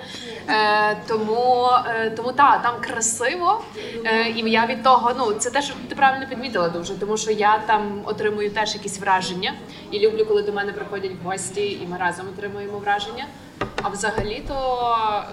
[0.48, 3.64] Е, тому е, тому так, там красиво.
[4.36, 7.58] І я від того, ну це те, що ти правильно підмітила дуже, тому що я
[7.66, 9.54] там отримую теж якісь враження.
[9.90, 13.26] І люблю, коли до мене приходять гості, і ми разом отримуємо враження.
[13.82, 15.24] А взагалі то.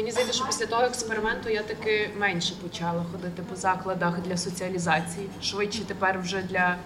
[0.00, 5.30] Мені здається, що після того експерименту я таки менше почала ходити по закладах для соціалізації.
[5.42, 6.76] Швидше тепер вже для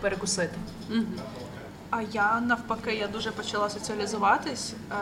[0.00, 0.56] перекусити.
[1.90, 4.94] А я навпаки, я дуже почала соціалізуватись, е,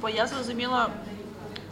[0.00, 0.90] бо я зрозуміла,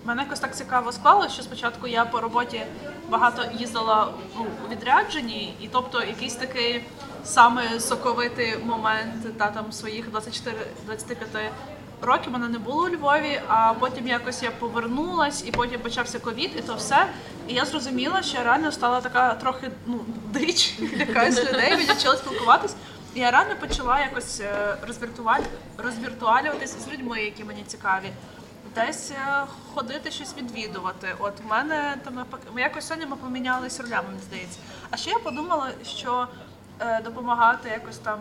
[0.04, 2.62] мене якось так цікаво склалося, що спочатку я по роботі
[3.08, 6.84] багато їздила у відрядженні, і тобто якийсь такий
[7.24, 11.50] саме соковитий момент та там своїх 24-25
[12.02, 16.50] років мене не було у Львові, а потім якось я повернулась, і потім почався ковід,
[16.58, 17.06] і то все.
[17.48, 20.00] І я зрозуміла, що я реально стала така трохи ну,
[20.32, 22.74] дич, якась людей, мені почала спілкуватись.
[23.14, 24.76] І я реально почала якось е,
[25.78, 28.10] розвіртуалюватися з людьми, які мені цікаві.
[28.74, 29.44] Десь е,
[29.74, 31.14] ходити щось відвідувати.
[31.18, 32.24] От в мене там
[32.54, 34.58] ми якось сьогодні ми помінялись ролями, мені здається.
[34.90, 36.28] А ще я подумала, що
[36.80, 38.18] е, допомагати якось там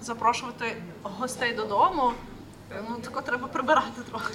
[0.00, 2.12] запрошувати гостей додому.
[2.88, 4.34] Ну, тако треба прибирати трохи.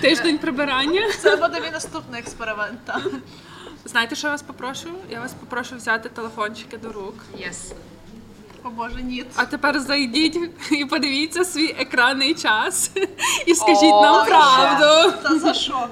[0.00, 1.00] Тиждень прибирання.
[1.20, 2.84] Це буде мій наступний експеримент.
[2.84, 3.02] Так.
[3.84, 4.88] Знаєте, що я вас попрошу?
[5.10, 7.14] Я вас попрошу взяти телефончики до рук.
[7.36, 7.72] Yes.
[8.64, 9.24] О Боже, ні.
[9.36, 10.38] А тепер зайдіть
[10.70, 12.90] і подивіться свій екранний час
[13.46, 15.16] і скажіть О, нам правду.
[15.22, 15.88] Та за що?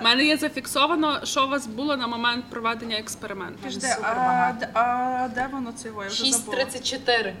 [0.00, 3.58] У мене є зафіксовано, що у вас було на момент проведення експерименту.
[3.58, 5.88] Підожди, а, де- а де воно це?
[6.02, 6.58] Я вже забула.
[6.58, 7.32] 6.34.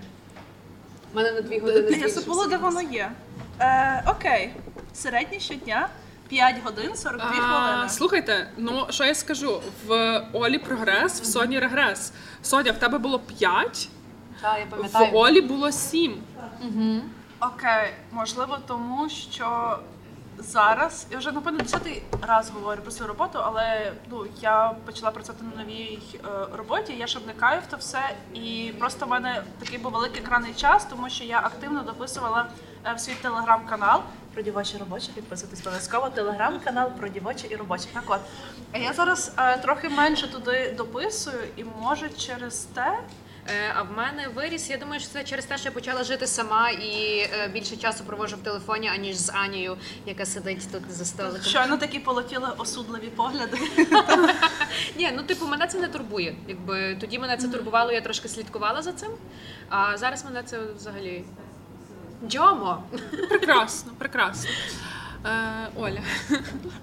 [1.14, 1.98] У мене на дві години.
[1.98, 3.10] Я забула, де воно є.
[3.60, 4.52] Е, окей.
[4.92, 5.88] Середнє щодня
[6.28, 7.88] 5 годин 42 хвилини.
[7.88, 9.60] слухайте, ну що я скажу?
[9.86, 12.12] В Олі прогрес, в Соні регрес.
[12.42, 13.88] Соня, в тебе було 5,
[14.42, 15.10] Так, я в пам'ятаю.
[15.14, 16.22] Олі було 7.
[17.40, 19.78] Окей, можливо, тому що
[20.38, 25.44] зараз я вже напевно десятий раз говорю про свою роботу, але ну я почала працювати
[25.44, 26.96] на новій е, роботі.
[26.98, 30.84] Я ще вникаю в це все, і просто в мене такий був великий екранний час,
[30.84, 32.46] тому що я активно дописувала
[32.86, 34.00] е, в свій телеграм-канал.
[34.34, 36.10] Про дівочі робочі підписуйтесь обов'язково.
[36.10, 37.88] Телеграм-канал про дівочі і робочі.
[37.92, 38.20] Так от
[38.74, 42.98] я зараз е, трохи менше туди дописую, і може через те.
[43.48, 44.70] Е, А в мене виріс.
[44.70, 48.04] Я думаю, що це через те, що я почала жити сама і е, більше часу
[48.04, 49.76] проводжу в телефоні, аніж з Анією,
[50.06, 51.42] яка сидить тут за столиком.
[51.42, 53.58] Щойно такі полетіли осудливі погляди.
[54.96, 56.34] Ні, ну типу, мене це не турбує.
[56.48, 59.10] Якби тоді мене це турбувало, я трошки слідкувала за цим.
[59.68, 61.24] А зараз мене це взагалі
[62.28, 62.82] Джомо.
[63.28, 64.50] Прекрасно, прекрасно.
[65.26, 66.00] Е, Оля.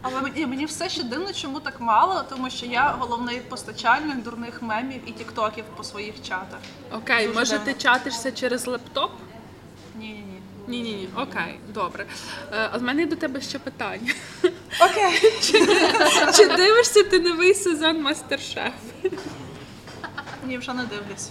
[0.02, 4.62] Але мені, мені все ще дивно, чому так мало, тому що я головний постачальник дурних
[4.62, 6.60] мемів і тіктоків по своїх чатах.
[6.92, 9.12] Окей, Дуже може ти чатишся через лептоп?
[9.96, 10.42] Ні, ні, ні.
[10.68, 11.10] Ні, ні, ні.
[11.16, 12.06] Окей, добре.
[12.54, 14.14] Е, А в мене до тебе ще питання.
[14.82, 15.20] Окей.
[16.36, 18.72] Чи дивишся ти новий сезон Мастер-Шеф?
[20.48, 21.30] Ні, вже не дивлюсь.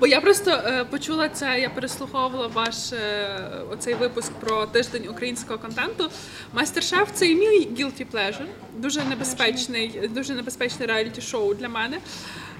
[0.00, 3.28] Бо я просто е, почула це, я переслуховувала ваш е,
[3.70, 6.10] оцей випуск про тиждень українського контенту.
[6.52, 8.46] Мастер-шеф це і мій guilty pleasure.
[8.76, 11.98] Дуже небезпечний, дуже небезпечне реаліті-шоу для мене.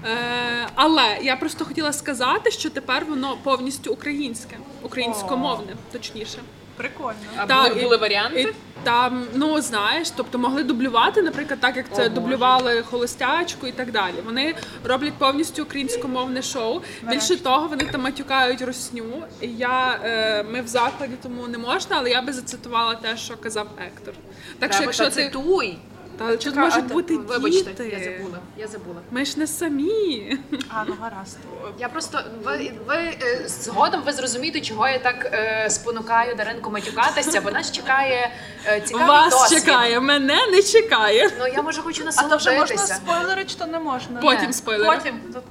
[0.05, 6.39] Е, але я просто хотіла сказати, що тепер воно повністю українське, українськомовне, точніше.
[6.77, 7.15] Прикольно.
[7.37, 8.41] А Так, були, і- були варіанти?
[8.41, 8.47] І
[8.83, 13.91] там, ну знаєш, тобто могли дублювати, наприклад, так як це О, дублювали холостячку і так
[13.91, 14.13] далі.
[14.25, 16.81] Вони роблять повністю українськомовне шоу.
[17.03, 19.23] Більше того, вони там матюкають росню.
[19.41, 23.37] І я е, ми в закладі, тому не можна, але я би зацитувала те, що
[23.37, 24.13] казав Ектор.
[24.59, 25.77] Так що, якщо та ти цитуй.
[26.17, 27.89] Та тут Чекай, можуть а ти- бути Вибачте, діти.
[27.89, 28.37] я забула.
[28.57, 28.95] Я забула.
[29.11, 30.37] Ми ж не самі.
[30.69, 31.37] А, ну гаразд.
[31.79, 37.41] Я просто ви, ви е, згодом ви зрозумієте, чого я так е, спонукаю Даринку матюкатися,
[37.41, 38.31] бо нас чекає
[38.65, 39.59] е, цікавий Вас досвід.
[39.59, 41.29] чекає, мене не чекає.
[41.39, 42.95] Ну я може хочу А то вже можна насолодитися.
[42.95, 44.19] спойлери, чи то не можна?
[44.21, 44.97] Потім спойлери.
[44.97, 45.19] Потім.
[45.33, 45.43] Тут-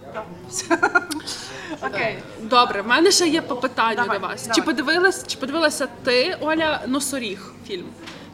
[1.83, 2.19] Окей.
[2.41, 4.43] Добре, в мене ще є попитання Давай, до вас.
[4.43, 4.55] давай.
[4.57, 7.87] Чи подивилась, чи подивилася ти, Оля, носоріг фільм?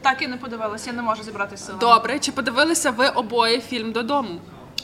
[0.03, 1.77] Так і не подивилась, я не можу зібрати сили.
[1.79, 4.39] Добре, чи подивилися ви обоє фільм додому?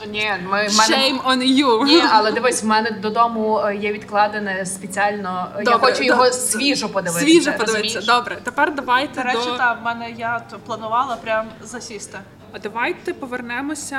[0.08, 1.84] Ні, ми в мене Shame on you.
[1.84, 5.52] ні, але дивись, в мене додому е, є відкладене спеціально.
[5.58, 6.32] я Добре, хочу його да.
[6.32, 7.26] свіжо подивитися.
[7.26, 7.78] Свіже подивитися.
[7.78, 8.06] розумієш?
[8.06, 9.58] Добре, тепер давайте До речі, до...
[9.58, 12.20] та в мене я то планувала прям засісти.
[12.52, 13.98] А давайте повернемося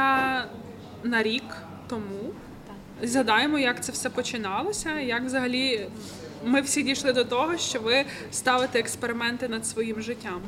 [1.02, 1.44] на рік
[1.88, 2.32] тому.
[3.02, 5.88] Згадаємо, як це все починалося, як взагалі
[6.44, 10.40] ми всі дійшли до того, що ви ставите експерименти над своїм життям.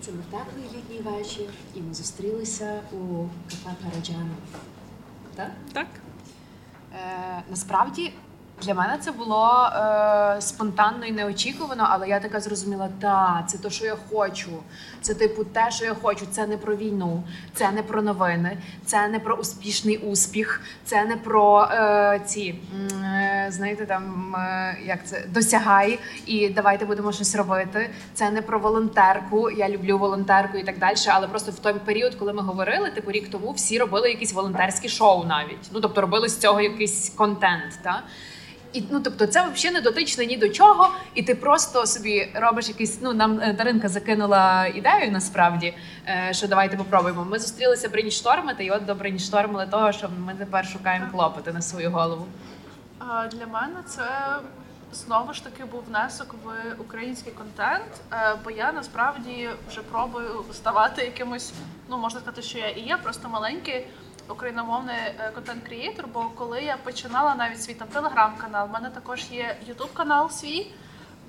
[0.00, 4.34] Це був теплий літній вечір, і ми зустрілися у кафе Параджано.
[5.34, 5.50] Так?
[5.72, 5.86] Так?
[6.92, 8.12] Е, насправді
[8.62, 13.70] для мене це було е, спонтанно і неочікувано, але я така зрозуміла, та це те,
[13.70, 14.50] що я хочу.
[15.00, 16.26] Це типу те, що я хочу.
[16.30, 17.22] Це не про війну,
[17.54, 22.54] це не про новини, це не про успішний успіх, це не про е, ці
[23.04, 27.90] е, знаєте, там е, як це досягай і давайте будемо щось робити.
[28.14, 29.50] Це не про волонтерку.
[29.50, 30.96] Я люблю волонтерку і так далі.
[31.08, 34.88] Але просто в той період, коли ми говорили, типу рік тому всі робили якісь волонтерські
[34.88, 35.70] шоу навіть.
[35.72, 37.78] Ну тобто робили з цього якийсь контент.
[37.82, 38.02] Та?
[38.72, 42.68] І ну тобто це взагалі не дотичне ні до чого, і ти просто собі робиш
[42.68, 42.98] якийсь.
[43.02, 45.74] Ну нам е, Даринка закинула ідею насправді,
[46.06, 47.24] е, що давайте попробуємо.
[47.24, 51.90] Ми зустрілися брейнштормити, і от до брейнштормили того, що ми тепер шукаємо клопоти на свою
[51.90, 52.26] голову.
[53.32, 54.04] Для мене це
[54.92, 61.02] знову ж таки був внесок в український контент, е, бо я насправді вже пробую ставати
[61.02, 61.52] якимось,
[61.88, 63.86] ну можна сказати, що я і є, просто маленький
[64.30, 66.06] україномовний е, контент-крієтор.
[66.14, 70.72] Бо коли я починала навіть свій там телеграм-канал, в мене також є ютуб канал свій.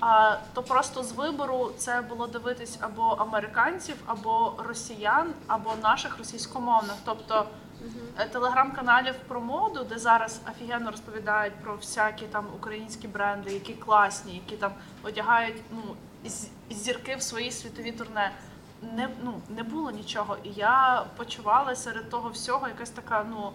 [0.00, 6.96] А то просто з вибору це було дивитись або американців, або росіян, або наших російськомовних.
[7.04, 7.46] Тобто
[8.18, 14.34] е, телеграм-каналів про моду, де зараз офігенно розповідають про всякі там українські бренди, які класні,
[14.34, 14.72] які там
[15.02, 15.96] одягають ну,
[16.70, 18.32] зірки в свої світові турне.
[18.82, 20.36] Не, ну, не було нічого.
[20.44, 23.52] І я почувала серед того всього якась така, ну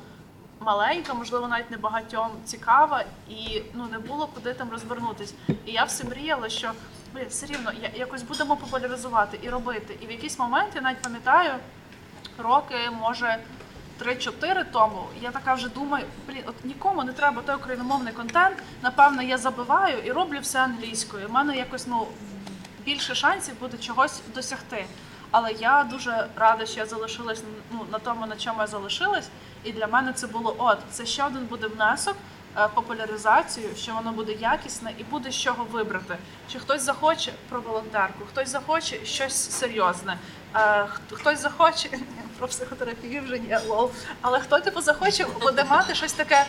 [0.60, 5.34] маленька, можливо, навіть не багатьом цікава, і ну не було куди там розвернутись.
[5.48, 6.72] І я все мріяла, що
[7.14, 9.98] блін, все рівно я якось будемо популяризувати і робити.
[10.02, 11.52] І в якийсь момент я навіть пам'ятаю
[12.38, 13.38] роки, може.
[14.02, 18.58] 3-4 тому я така вже думаю, блін, от нікому не треба той україномовний контент.
[18.82, 21.28] Напевно, я забиваю і роблю все англійською.
[21.28, 22.08] У мене якось ну
[22.86, 24.86] більше шансів буде чогось досягти.
[25.32, 29.30] Але я дуже рада, що я залишилась ну, на тому, на чому я залишилась.
[29.64, 32.16] І для мене це було от це ще один буде внесок
[32.58, 36.18] е, популяризацію, що воно буде якісне і буде з чого вибрати.
[36.52, 40.18] Чи хтось захоче про волонтерку, хтось захоче щось серйозне,
[40.56, 41.90] е, хтось захоче
[42.38, 43.92] про психотерапію вже ні, лол.
[44.22, 46.46] Але хто типу захоче буде мати щось таке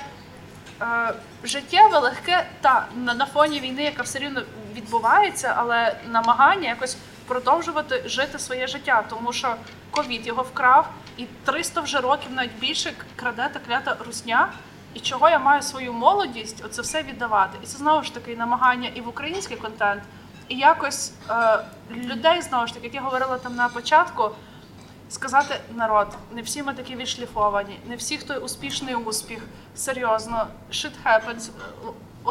[0.83, 1.15] е,
[1.45, 4.43] життєве, легке та на, на фоні війни, яка все рівно
[4.75, 6.97] відбувається, але намагання якось
[7.29, 9.55] продовжувати жити своє життя, тому що
[9.91, 14.53] ковід його вкрав, і 300 вже років, навіть більше, краде та клята русня.
[14.95, 17.59] І чого я маю свою молодість, оце все віддавати.
[17.63, 20.03] І це знову ж таки намагання і в український контент,
[20.49, 24.31] і якось е, людей знову ж таки, як я говорила там на початку,
[25.09, 29.43] сказати народ, не всі ми такі відшліфовані, не всі, хто успішний успіх.
[29.75, 31.51] Серйозно, shit happens.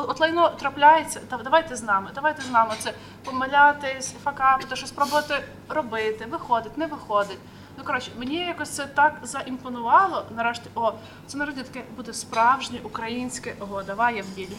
[0.02, 2.74] От, лайно трапляється, та давайте з нами, давайте з нами.
[2.80, 2.94] Це
[3.24, 7.40] помилятись, факапити, щось спробувати робити, виходить, не виходить.
[7.78, 10.26] Ну коротше, мені якось це так заімпонувало.
[10.36, 10.94] Нарешті, о,
[11.28, 13.56] це нарешті таке буде справжнє українське.
[13.60, 14.58] Ого, давай я в ділі.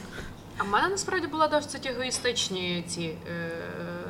[0.58, 3.50] А в мене насправді були досить егоїстичні ці е,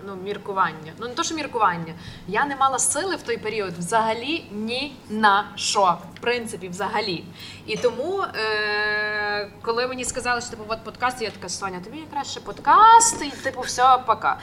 [0.07, 0.93] ну, міркування.
[0.99, 1.95] Ну не то, що міркування.
[2.29, 5.99] Я не мала сили в той період взагалі ні на що.
[6.15, 7.25] В принципі, взагалі.
[7.67, 12.41] І тому, е, коли мені сказали, що типу, от подкаст, я така Соня, тобі краще
[12.41, 14.39] подкаст, і типу, все, пока.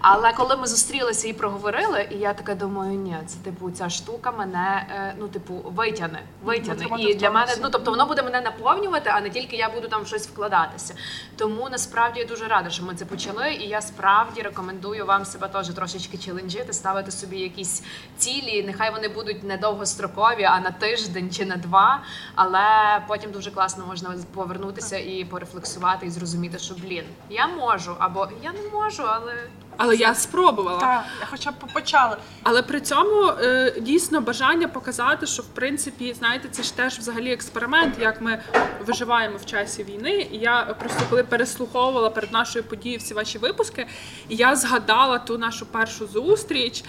[0.00, 4.32] Але коли ми зустрілися і проговорили, і я така думаю, ні, це типу ця штука
[4.32, 6.22] мене е, ну, типу, витягне.
[6.44, 6.86] витягне.
[6.98, 10.06] І для мене, ну тобто воно буде мене наповнювати, а не тільки я буду там
[10.06, 10.94] щось вкладатися.
[11.36, 15.48] Тому насправді я дуже рада, що ми це почали, і я справді рекомендую вам себе
[15.48, 17.82] теж трошечки челенджити, ставити собі якісь
[18.16, 18.62] цілі.
[18.62, 22.02] Нехай вони будуть не довгострокові, а на тиждень чи на два.
[22.34, 22.64] Але
[23.08, 28.52] потім дуже класно можна повернутися і порефлексувати, і зрозуміти, що блін, я можу або я
[28.52, 29.34] не можу, але
[29.78, 30.80] Але я спробувала.
[30.80, 32.16] Так, я хоча б почала.
[32.42, 37.32] Але при цьому е, дійсно бажання показати, що в принципі, знаєте, це ж теж взагалі
[37.32, 38.42] експеримент, як ми
[38.86, 40.28] виживаємо в часі війни.
[40.32, 43.86] І я просто коли переслуховувала перед нашою подією всі ваші випуски,
[44.28, 46.84] і я згадала ту нашу першу зустріч.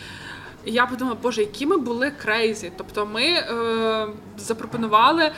[0.66, 2.72] І я подумала, боже, які ми були крейзі.
[2.78, 5.32] Тобто, ми е, запропонували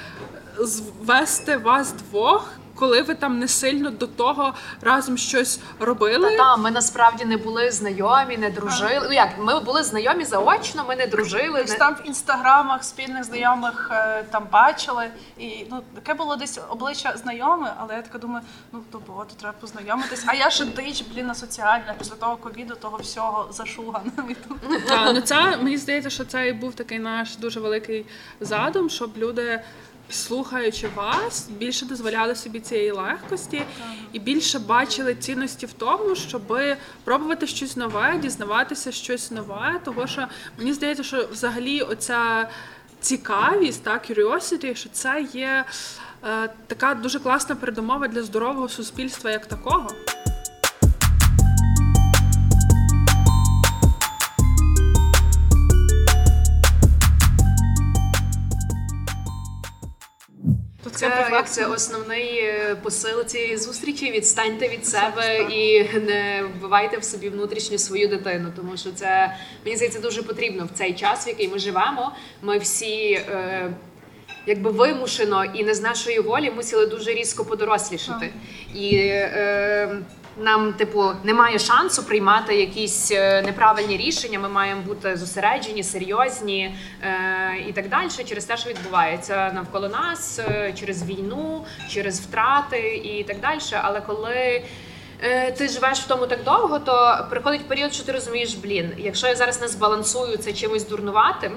[0.57, 6.29] звести вас двох, коли ви там не сильно до того разом щось робили.
[6.29, 9.05] Та та ми насправді не були знайомі, не дружили.
[9.07, 11.61] Ну як ми були знайомі заочно, ми не дружили.
[11.61, 11.77] Десь Не...
[11.77, 15.11] там в інстаграмах спільних знайомих е, там бачили.
[15.37, 19.35] І ну таке було десь обличчя знайоме, але я така думаю, ну то було, то
[19.39, 20.23] треба познайомитись.
[20.27, 24.11] А я ще дич, блін, соціальна після того ковіду, того всього зашугана.
[25.13, 28.05] Ну це мені здається, що це і був такий наш дуже великий
[28.39, 29.61] задум, щоб люди.
[30.11, 33.61] Слухаючи вас, більше дозволяли собі цієї легкості
[34.13, 36.57] і більше бачили цінності в тому, щоб
[37.03, 39.81] пробувати щось нове, дізнаватися щось нове.
[39.85, 42.49] Того що мені здається, що взагалі оця
[42.99, 45.65] цікавість, та curiosity, що це є
[46.23, 49.87] е, така дуже класна передумова для здорового суспільства як такого.
[60.83, 64.11] Це, це це основний е, посил цієї зустрічі.
[64.11, 69.75] Відстаньте від себе і не вбивайте в собі внутрішню свою дитину, тому що це мені
[69.75, 72.11] здається дуже потрібно в цей час, в який ми живемо.
[72.41, 73.11] Ми всі.
[73.13, 73.73] Е,
[74.45, 78.33] Якби вимушено і не з нашої волі мусили дуже різко подорослішати.
[78.75, 79.89] І е,
[80.37, 84.39] нам, типу, немає шансу приймати якісь е, неправильні рішення.
[84.39, 90.39] Ми маємо бути зосереджені, серйозні е, і так далі через те, що відбувається навколо нас,
[90.39, 93.59] е, через війну, через втрати і так далі.
[93.81, 94.63] Але коли
[95.21, 99.27] е, ти живеш в тому так довго, то приходить період, що ти розумієш, блін, якщо
[99.27, 101.51] я зараз не збалансую це чимось дурнуватим.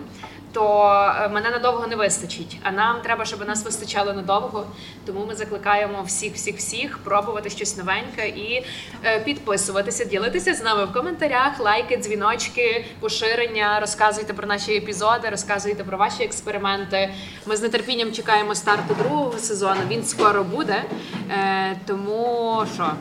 [0.55, 0.84] То
[1.24, 4.66] е, мене надовго не вистачить, а нам треба, щоб нас вистачало надовго.
[5.07, 8.66] Тому ми закликаємо всіх, всіх, всіх пробувати щось новеньке і
[9.05, 13.80] е, підписуватися, ділитися з нами в коментарях, лайки, дзвіночки, поширення.
[13.80, 17.14] Розказуйте про наші епізоди, розказуйте про ваші експерименти.
[17.46, 19.80] Ми з нетерпінням чекаємо старту другого сезону.
[19.88, 20.84] Він скоро буде.
[21.30, 22.92] Е, тому що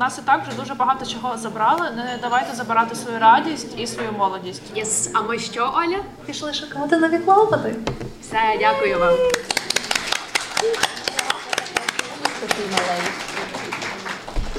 [0.00, 1.90] нас і так вже дуже багато чого забрали.
[1.96, 4.62] Не давайте забирати свою радість і свою молодість.
[4.74, 5.10] єс.
[5.14, 5.98] А ми що, Оля?
[6.26, 7.74] Пішли шукати нові клопоти.
[8.22, 9.14] Все, дякую вам.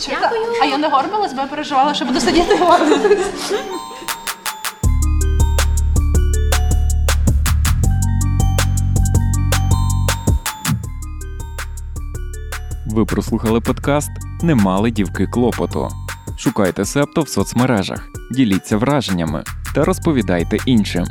[0.10, 0.42] Дякую.
[0.62, 3.52] А я не горбилась, бо я переживала, що буду сидіти горбитись.
[12.92, 14.12] Ви прослухали подкаст
[14.42, 15.90] Не мали дівки клопоту.
[16.38, 19.44] Шукайте септо в соцмережах, діліться враженнями
[19.76, 21.06] та розповідайте іншим.